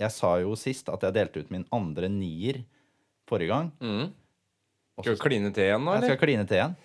[0.00, 2.62] jeg sa jo sist at jeg delte ut min andre nier
[3.28, 3.72] forrige gang.
[3.82, 4.12] Mm.
[5.02, 6.06] Skal du kline til igjen nå, eller?
[6.12, 6.78] jeg skal kline til igjen.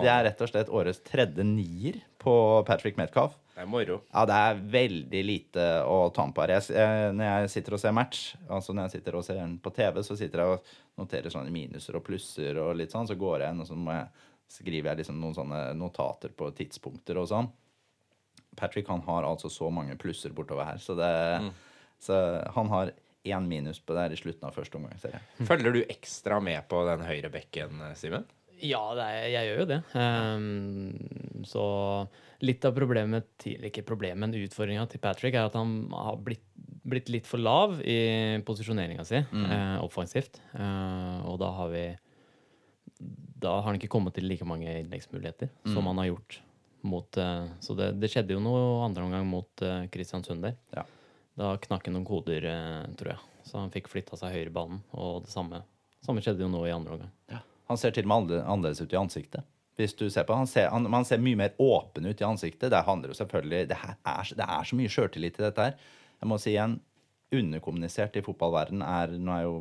[0.00, 2.34] Det er rett og slett årets tredje nier på
[2.66, 3.36] Patrick Metcalf.
[3.54, 4.00] Det er moro.
[4.10, 6.56] Ja, det er veldig lite å ta med på her.
[6.58, 9.72] Jeg, når jeg sitter og ser match, altså når jeg sitter og ser den på
[9.76, 13.06] TV, så sitter jeg og noterer sånne minuser og plusser og litt sånn.
[13.10, 14.08] Så går jeg inn og så jeg,
[14.56, 17.52] skriver jeg liksom noen sånne notater på tidspunkter og sånn.
[18.58, 21.10] Patrick han har altså så mange plusser bortover her, så, det,
[22.02, 22.20] så
[22.54, 22.92] han har
[23.24, 24.98] én minus på det her i slutten av første omgang.
[25.48, 28.26] Følger du ekstra med på den høyre bekken, Simen?
[28.64, 29.78] Ja, det er, jeg gjør jo det.
[29.92, 31.64] Um, så
[32.44, 36.44] litt av problemet til, Ikke problemet, men utfordringa til Patrick er at han har blitt,
[36.84, 40.40] blitt litt for lav i posisjoneringa si eh, offensivt.
[40.56, 41.84] Uh, og da har vi
[43.44, 46.40] Da har han ikke kommet til like mange innleggsmuligheter som han har gjort
[46.84, 50.56] mot uh, Så det, det skjedde jo noe andre omgang mot Kristiansund der.
[50.76, 50.88] Ja.
[51.34, 52.44] Da knakk han noen koder,
[52.96, 53.32] tror jeg.
[53.44, 54.84] Så han fikk flytta seg høyre i banen.
[54.94, 55.64] Og det samme,
[56.04, 57.10] samme skjedde jo nå i andre omgang.
[57.70, 59.46] Han ser til og med annerledes ut i ansiktet.
[59.78, 62.70] Hvis du ser på, han ser, han, Man ser mye mer åpen ut i ansiktet.
[62.70, 65.78] Det handler jo selvfølgelig Det, er, det er så mye sjøltillit i dette her.
[66.20, 66.78] Jeg må si igjen,
[67.34, 69.56] underkommunisert i fotballverden er Nå er jo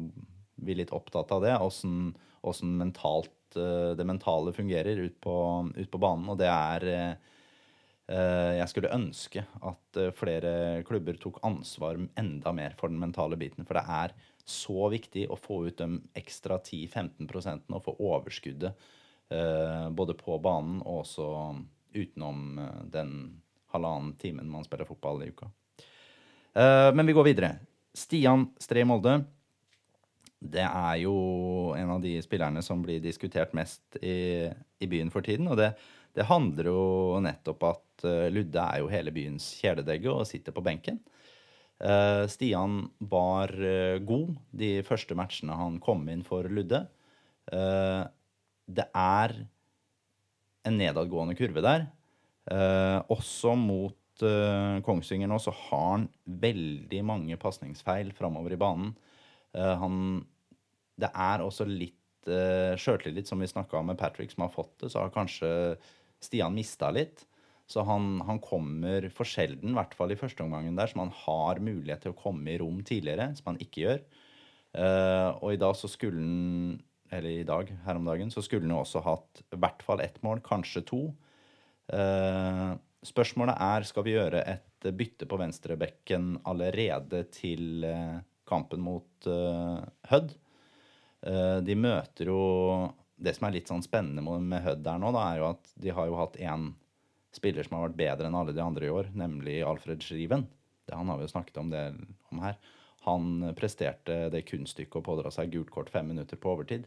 [0.64, 1.56] vi litt opptatt av det.
[1.60, 2.14] Åssen
[3.58, 5.36] eh, det mentale fungerer ut på,
[5.76, 6.30] ut på banen.
[6.30, 12.78] Og det er eh, Jeg skulle ønske at eh, flere klubber tok ansvar enda mer
[12.80, 13.66] for den mentale biten.
[13.66, 18.74] For det er så viktig å få ut de ekstra 10-15 og få overskuddet
[19.32, 21.28] eh, både på banen og også
[21.94, 23.14] utenom eh, den
[23.74, 25.50] halvannen timen man spiller fotball i uka.
[26.54, 27.54] Eh, men vi går videre.
[27.94, 29.22] Stian Stree Molde.
[30.44, 31.16] Det er jo
[31.78, 35.48] en av de spillerne som blir diskutert mest i, i byen for tiden.
[35.48, 35.72] Og det,
[36.14, 36.84] det handler jo
[37.24, 41.00] nettopp at eh, Ludde er jo hele byens kjæledegge og sitter på benken.
[41.82, 46.86] Eh, Stian var eh, god de første matchene han kom inn for Ludde.
[47.52, 48.04] Eh,
[48.74, 49.36] det er
[50.64, 51.90] en nedadgående kurve der.
[53.12, 54.24] Også mot
[54.84, 56.06] Kongsvinger nå så har han
[56.44, 58.94] veldig mange pasningsfeil framover i banen.
[59.56, 60.26] Han
[61.00, 62.28] Det er også litt
[62.80, 64.92] sjøltillit, som vi snakka om med Patrick, som har fått det.
[64.92, 65.52] Så har kanskje
[66.24, 67.26] Stian mista litt.
[67.70, 71.14] Så han, han kommer for sjelden, i hvert fall i første omgangen der, som han
[71.24, 74.02] har mulighet til å komme i rom tidligere, som han ikke gjør.
[74.74, 76.80] Uh, og i dag så skulle han
[77.14, 80.02] Eller i dag, her om dagen, så skulle han jo også hatt i hvert fall
[80.02, 81.02] ett mål, kanskje to.
[81.94, 82.74] Uh,
[83.06, 88.18] spørsmålet er skal vi gjøre et bytte på venstrebekken allerede til uh,
[88.50, 89.30] kampen mot
[90.10, 90.34] Hødd.
[91.64, 92.40] De møter jo
[93.16, 95.94] Det som er litt sånn spennende med Hødd der nå, da, er jo at de
[95.96, 96.66] har jo hatt én
[97.38, 100.48] spiller som har vært bedre enn alle de andre i år, nemlig Alfred Schriven.
[100.86, 101.84] Det, han har vi jo snakket om det
[102.32, 102.58] om her.
[103.04, 106.86] Han presterte det kunststykket å pådra seg gult kort fem minutter på overtid.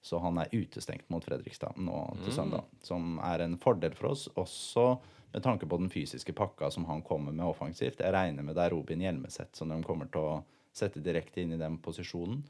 [0.00, 2.68] Så han er utestengt mot Fredrikstad nå til søndag.
[2.86, 4.94] Som er en fordel for oss, også
[5.34, 8.00] med tanke på den fysiske pakka som han kommer med offensivt.
[8.00, 10.40] Jeg regner med det er Robin Hjelmeset som de kommer til å
[10.74, 12.42] sette direkte inn i den posisjonen.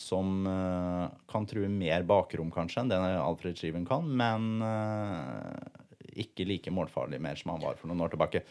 [0.00, 4.06] Som uh, kan true mer bakrom, kanskje, enn det Alfred Schriven kan.
[4.16, 5.79] Men eh,
[6.18, 8.44] ikke like målfarlig mer som han var for noen år tilbake.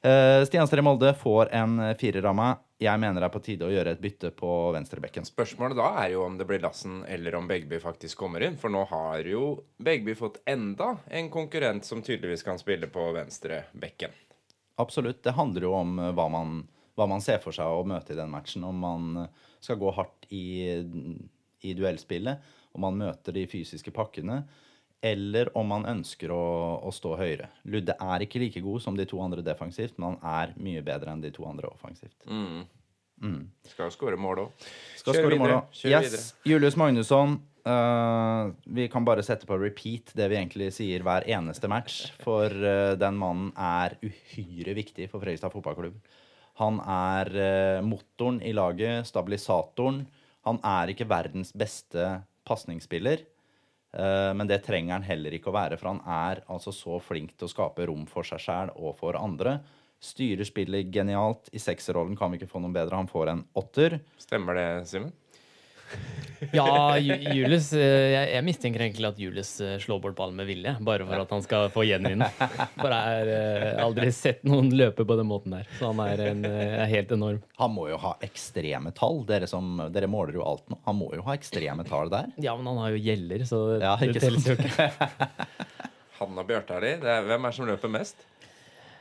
[0.00, 2.60] Uh, Stian Stree Molde får en firer av meg.
[2.80, 5.26] Jeg mener det er på tide å gjøre et bytte på venstrebekken.
[5.28, 8.56] Spørsmålet da er jo om det blir Lassen eller om Begby faktisk kommer inn.
[8.56, 14.16] For nå har jo Begby fått enda en konkurrent som tydeligvis kan spille på venstrebekken.
[14.80, 15.20] Absolutt.
[15.26, 16.62] Det handler jo om hva man,
[16.96, 18.64] hva man ser for seg å møte i den matchen.
[18.64, 19.26] Om man
[19.60, 20.80] skal gå hardt i,
[21.60, 22.40] i duellspillet,
[22.72, 24.40] om man møter de fysiske pakkene
[25.00, 26.44] eller om han ønsker å,
[26.84, 27.48] å, stå høyere.
[27.72, 31.14] Ludde er ikke like god som de to andre defensivt, men han er mye bedre
[31.14, 32.16] enn de to andre offensivt.
[32.28, 32.66] Mm.
[33.20, 33.40] Mm.
[33.68, 34.66] Skal jo skåre mål òg.
[35.00, 35.62] Kjør videre.
[35.84, 36.10] Yes.
[36.10, 36.26] Videre.
[36.52, 37.38] Julius Magnusson.
[37.60, 42.06] Uh, vi kan bare sette på repeat det vi egentlig sier hver eneste match.
[42.24, 45.98] For uh, den mannen er uhyre viktig for Fredrikstad fotballklubb.
[46.60, 50.04] Han er uh, motoren i laget, stabilisatoren.
[50.48, 53.24] Han er ikke verdens beste pasningsspiller.
[53.92, 57.34] Eh, men det trenger han heller ikke å være, for han er altså så flink
[57.34, 59.58] til å skape rom for seg sjæl og for andre.
[60.00, 61.50] Styrer spillet genialt.
[61.52, 62.96] I sekserrollen kan vi ikke få noen bedre.
[62.96, 63.98] Han får en åtter.
[64.20, 65.12] Stemmer det, Simen?
[66.52, 70.72] Ja, Julius eh, jeg, jeg, mistenker egentlig at Julius eh, slår bort ballen med vilje.
[70.84, 72.30] Bare for at han skal få gjenvinne.
[72.78, 75.68] For jeg har eh, aldri sett noen løpe på den måten der.
[75.78, 77.42] Så han er, en, er, helt enorm.
[77.60, 79.22] Han må jo ha ekstreme tall.
[79.28, 80.80] Dere, som, dere måler jo alt nå.
[80.88, 82.32] Han må jo ha ekstreme tall der.
[82.40, 84.90] Ja, men han har jo gjeller, så ja, det telles jo ikke.
[86.20, 88.26] han og Bjørtali, hvem er det som løper mest?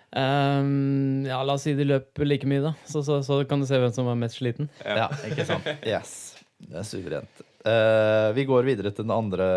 [0.09, 2.73] Um, ja, la oss si de løper like mye, da.
[2.89, 4.71] Så, så, så kan du se hvem som var mest sliten.
[4.83, 5.69] Ja, ja ikke sant.
[5.85, 6.28] Yes.
[6.59, 7.43] Det er suverent.
[7.63, 9.47] Uh, vi går videre til den andre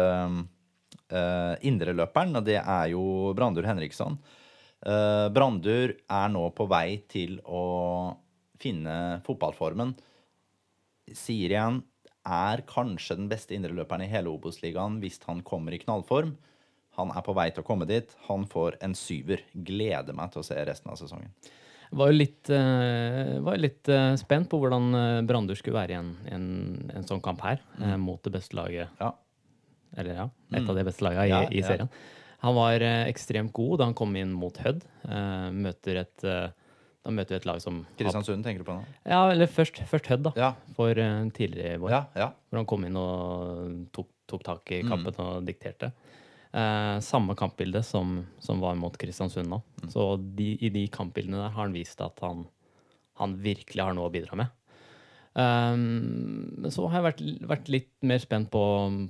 [1.11, 4.19] uh, indreløperen, og det er jo Brandur Henriksson.
[4.83, 7.65] Uh, Brandur er nå på vei til å
[8.63, 9.95] finne fotballformen.
[11.13, 11.83] Sier igjen
[12.23, 16.37] er kanskje den beste indreløperen i hele Obos-ligaen hvis han kommer i knallform.
[16.99, 18.11] Han er på vei til å komme dit.
[18.29, 19.43] Han får en syver.
[19.53, 21.33] Gleder meg til å se resten av sesongen.
[21.93, 25.99] Var jo litt, uh, var litt uh, spent på hvordan uh, Brandur skulle være i
[25.99, 26.47] en, en,
[26.89, 28.01] en, sånn kamp her, mm.
[28.01, 28.95] mot det beste laget.
[29.01, 29.13] Ja.
[30.01, 30.71] Eller ja, et mm.
[30.73, 31.93] av de beste lagene i, ja, i serien.
[32.43, 34.81] Han var ekstremt god da han kom inn mot Hødd.
[35.55, 38.83] møter et da møter vi et lag som Kristiansund tenker du på nå?
[39.07, 40.33] Ja, eller først, først Hødd, da.
[40.39, 40.49] Ja.
[40.75, 40.99] For
[41.37, 41.93] tidligere i vår.
[41.93, 42.29] Ja, ja.
[42.49, 44.91] Hvor han kom inn og tok, tok tak i mm.
[44.91, 45.23] kampen mm.
[45.23, 45.93] og dikterte.
[46.53, 49.63] Eh, samme kampbilde som, som, var mot Kristiansund nå.
[49.83, 49.91] Mm.
[49.91, 52.45] Så de, i de kampbildene der har han vist at han,
[53.21, 54.59] han virkelig har noe å bidra med.
[55.33, 58.61] Um, så har jeg vært, vært, litt mer spent på,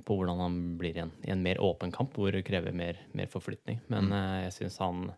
[0.06, 1.10] på hvordan han blir igjen.
[1.26, 3.80] i en, mer åpen kamp, hvor det krever mer, mer forflytning.
[3.90, 4.14] Men mm.
[4.14, 5.08] uh, jeg syns han,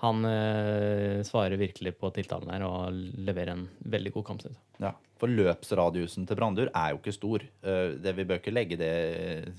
[0.00, 2.96] han uh, svarer virkelig på tiltalen her og
[3.28, 4.48] leverer en veldig god kamp.
[4.80, 7.44] Ja, for løpsradiusen til Brandur er jo ikke stor.
[7.64, 8.92] Uh, det, vi bør ikke legge det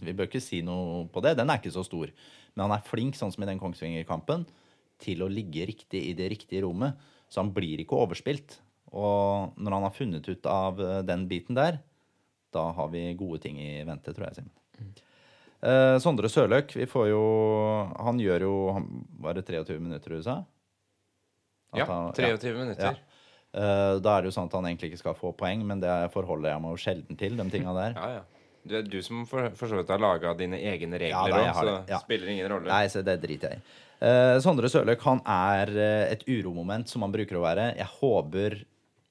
[0.02, 1.36] Vi bør ikke si noe på det.
[1.40, 2.12] Den er ikke så stor.
[2.56, 4.48] Men han er flink, sånn som i den Kongsvinger-kampen,
[5.00, 6.98] til å ligge riktig i det riktige rommet.
[7.30, 8.58] Så han blir ikke overspilt.
[8.90, 11.82] Og når han har funnet ut av uh, den biten der,
[12.56, 14.56] da har vi gode ting i vente, tror jeg, Simen.
[14.80, 14.96] Mm.
[16.00, 17.24] Sondre Sørløk, vi får jo
[18.00, 18.86] Han gjør jo han,
[19.20, 20.38] Var det 23 minutter du sa?
[21.76, 21.86] ja,
[22.16, 22.96] 23 ja, minutter.
[22.96, 23.19] Ja.
[23.50, 25.94] Uh, da er det jo sånn at han egentlig ikke skal få poeng, men det
[26.14, 27.38] forholder jeg meg jo sjelden til.
[27.40, 27.98] de tinga der.
[27.98, 28.28] ja, ja.
[28.70, 31.54] Du er du som for, for så vidt har laga dine egne regler òg, ja,
[31.56, 32.00] så det ja.
[32.04, 32.68] spiller ingen rolle.
[32.68, 33.78] Nei, så det driter jeg i.
[34.04, 35.72] Uh, Sondre Sørløk han er
[36.12, 37.70] et uromoment, som han bruker å være.
[37.80, 38.58] Jeg håper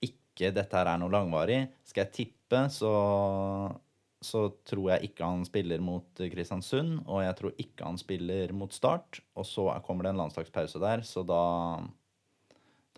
[0.05, 1.63] ikke dette her er noe langvarig.
[1.89, 2.93] Skal jeg tippe, så
[4.25, 8.75] så tror jeg ikke han spiller mot Kristiansund, og jeg tror ikke han spiller mot
[8.75, 9.21] Start.
[9.39, 11.43] Og så kommer det en landslagspause der, så da,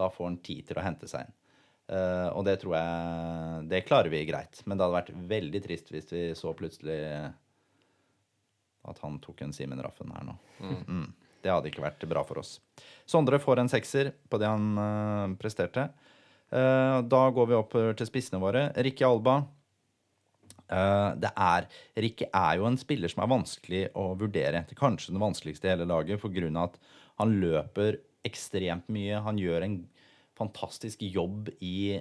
[0.00, 1.36] da får han tid til å hente seg inn.
[1.90, 4.60] Uh, og det tror jeg Det klarer vi greit.
[4.64, 7.00] Men det hadde vært veldig trist hvis vi så plutselig
[8.90, 10.36] at han tok en Simen Raffen her nå.
[10.62, 10.76] Mm.
[10.86, 11.08] Mm.
[11.42, 12.58] Det hadde ikke vært bra for oss.
[13.08, 15.88] Sondre får en sekser på det han uh, presterte.
[16.50, 18.68] Uh, da går vi opp til spissene våre.
[18.78, 19.42] Rikke Alba
[20.70, 21.64] det er
[21.98, 24.60] Rikke er jo en spiller som er vanskelig å vurdere.
[24.68, 26.62] Det er kanskje den vanskeligste i hele laget pga.
[26.62, 26.76] at
[27.18, 29.20] han løper ekstremt mye.
[29.24, 29.76] Han gjør en
[30.38, 32.00] fantastisk jobb i,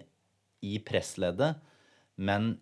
[0.65, 1.59] i pressleddet.
[2.19, 2.53] Men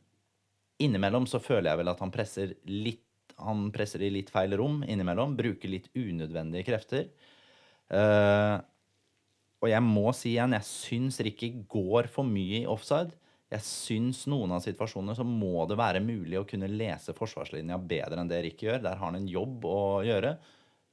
[0.81, 3.03] innimellom så føler jeg vel at han presser litt
[3.37, 5.35] Han presser i litt feil rom innimellom.
[5.37, 7.03] Bruker litt unødvendige krefter.
[7.85, 8.57] Uh,
[9.61, 13.13] og jeg må si igjen, jeg syns Ricky går for mye i offside
[13.47, 18.19] jeg syns noen av situasjonene så må det være mulig å kunne lese forsvarslinja bedre
[18.19, 18.81] enn det Ricky gjør.
[18.83, 20.33] Der har han en jobb å gjøre.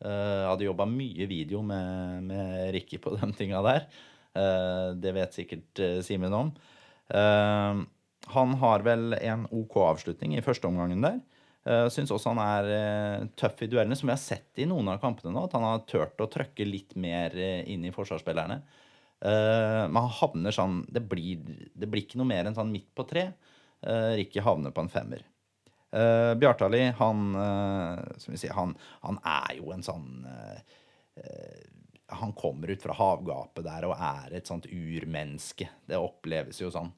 [0.04, 3.86] Uh, jeg hadde jobba mye video med, med Ricky på de tinga der.
[4.36, 6.54] Uh, det vet sikkert uh, Simen om.
[8.34, 11.18] Han har vel en OK avslutning i første omgangen der.
[11.92, 15.34] Syns også han er tøff i duellene, som vi har sett i noen av kampene
[15.34, 15.42] nå.
[15.44, 18.56] At han har turt å trøkke litt mer inn i forsvarsspillerne.
[19.24, 21.40] Eh, men han havner sånn det blir,
[21.72, 23.28] det blir ikke noe mer enn sånn midt på tre.
[23.84, 25.20] Ricky havner på en femmer.
[25.94, 28.74] Uh, Bjartali, han, uh, vi sier, han,
[29.04, 30.24] han er jo en sånn
[32.10, 35.68] Han kommer ut fra havgapet der og er et sånt urmenneske.
[35.86, 36.90] Det oppleves jo sånn.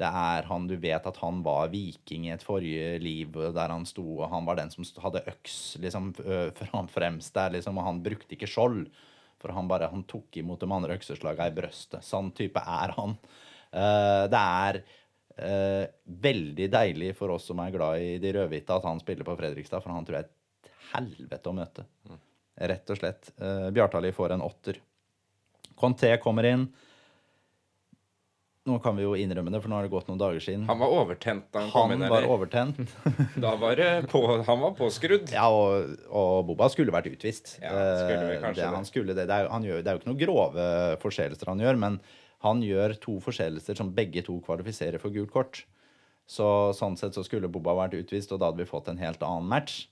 [0.00, 3.86] Det er han, Du vet at han var viking i et forrige liv der han
[3.88, 6.12] sto, og han var den som hadde øks liksom,
[6.92, 8.86] fremst der, liksom, og han brukte ikke skjold.
[9.42, 12.04] For han bare han tok imot de andre økseslagene i brøstet.
[12.06, 13.16] Sånn type er han.
[13.72, 14.82] Uh, det er
[15.42, 15.84] uh,
[16.22, 19.82] veldig deilig for oss som er glad i de rødhvite, at han spiller på Fredrikstad,
[19.84, 21.86] for han tror jeg er et helvete å møte.
[22.08, 22.20] Mm.
[22.72, 23.32] Rett og slett.
[23.40, 24.80] Eh, Bjartali får en åtter.
[25.78, 26.66] Conté kommer inn.
[28.68, 30.68] Nå kan vi jo innrømme det, for nå har det gått noen dager siden.
[30.68, 32.04] Han var overtent da han, kom inn?
[32.04, 32.92] Han var overtent.
[33.44, 35.32] da var det på, han var påskrudd?
[35.34, 37.56] Ja, og, og Boba skulle vært utvist.
[37.58, 37.72] Ja,
[38.04, 39.26] skulle vi kanskje det, han skulle det.
[39.26, 40.68] Det er, han gjør, det er jo ikke noen grove
[41.02, 41.98] forseelser han gjør, men
[42.42, 45.62] han gjør to forseelser som begge to kvalifiserer for gult kort.
[46.28, 49.22] Så sånn sett så skulle Boba vært utvist, og da hadde vi fått en helt
[49.26, 49.84] annen match.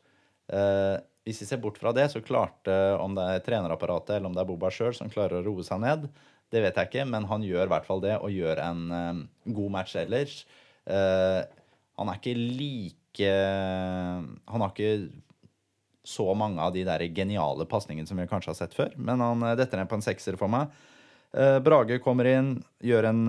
[0.51, 0.97] Eh,
[1.27, 4.43] hvis vi ser bort fra det, så klarte, om det er trenerapparatet eller om det
[4.43, 6.09] er Boba sjøl som klarer å roe seg ned,
[6.51, 9.25] det vet jeg ikke, men han gjør i hvert fall det, og gjør en eh,
[9.55, 10.41] god match ellers.
[10.91, 11.41] Eh,
[12.01, 13.33] han er ikke like
[14.49, 15.11] Han har ikke
[16.07, 19.43] så mange av de der geniale pasningene som vi kanskje har sett før, men han
[19.45, 20.71] uh, detter ned på en sekser for meg.
[21.37, 23.23] Uh, Brage kommer inn, gjør en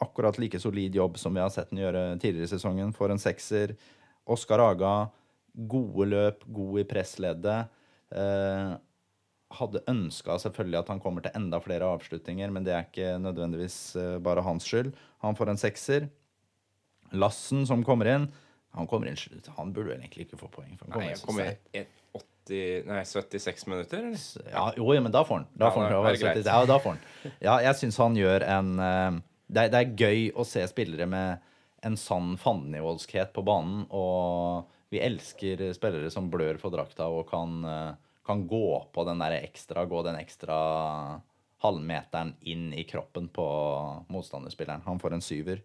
[0.00, 2.92] akkurat like solid jobb som vi har sett den gjøre tidligere i sesongen.
[2.96, 3.74] Får en sekser.
[4.30, 4.94] Oskar Aga,
[5.52, 7.72] gode løp, god i pressleddet.
[8.10, 8.78] Uh,
[9.58, 13.78] hadde ønska selvfølgelig at han kommer til enda flere avslutninger, men det er ikke nødvendigvis
[13.98, 14.92] eh, bare hans skyld.
[15.24, 16.06] Han får en sekser.
[17.10, 18.28] Lassen som kommer inn
[18.78, 19.48] Han kommer inn slutt.
[19.56, 20.76] Han burde egentlig ikke få poeng.
[20.78, 21.48] For han nei, jeg kommer
[22.50, 24.50] inn 80, nei, 76 minutter, eller?
[24.52, 25.48] Ja, jo, men da får han.
[25.54, 27.34] Da får han, ja, ja, da får han.
[27.38, 29.20] Ja, jeg syns han gjør en eh,
[29.50, 31.48] det er, det er, gøy å se spillere med
[31.86, 37.64] en sann fandenivoldskhet på banen, og vi elsker spillere som blør for drakta og kan
[37.64, 37.90] uh,
[38.26, 40.56] kan gå på den der ekstra, gå den ekstra
[41.64, 43.46] halvmeteren inn i kroppen på
[44.12, 44.84] motstanderspilleren.
[44.86, 45.62] Han får en syver.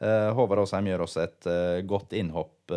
[0.00, 1.48] Uh, Håvard Aasheim gjør også et
[1.90, 2.72] godt innhopp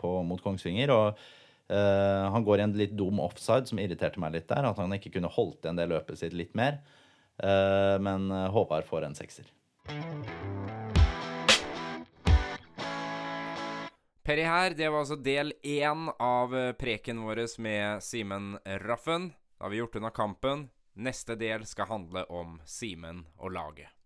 [0.00, 0.92] på, mot Kongsvinger.
[0.92, 1.22] Og
[1.70, 4.66] han går i en litt dum offside, som irriterte meg litt der.
[4.66, 6.80] At han ikke kunne holdt igjen det løpet sitt litt mer.
[8.02, 9.46] men Håvard får en sekser.
[14.30, 19.32] Perry her, det var altså del én av eh, preken vår med Simen Raffen.
[19.58, 20.68] Da har vi gjort unna kampen.
[20.94, 23.99] Neste del skal handle om Simen og laget.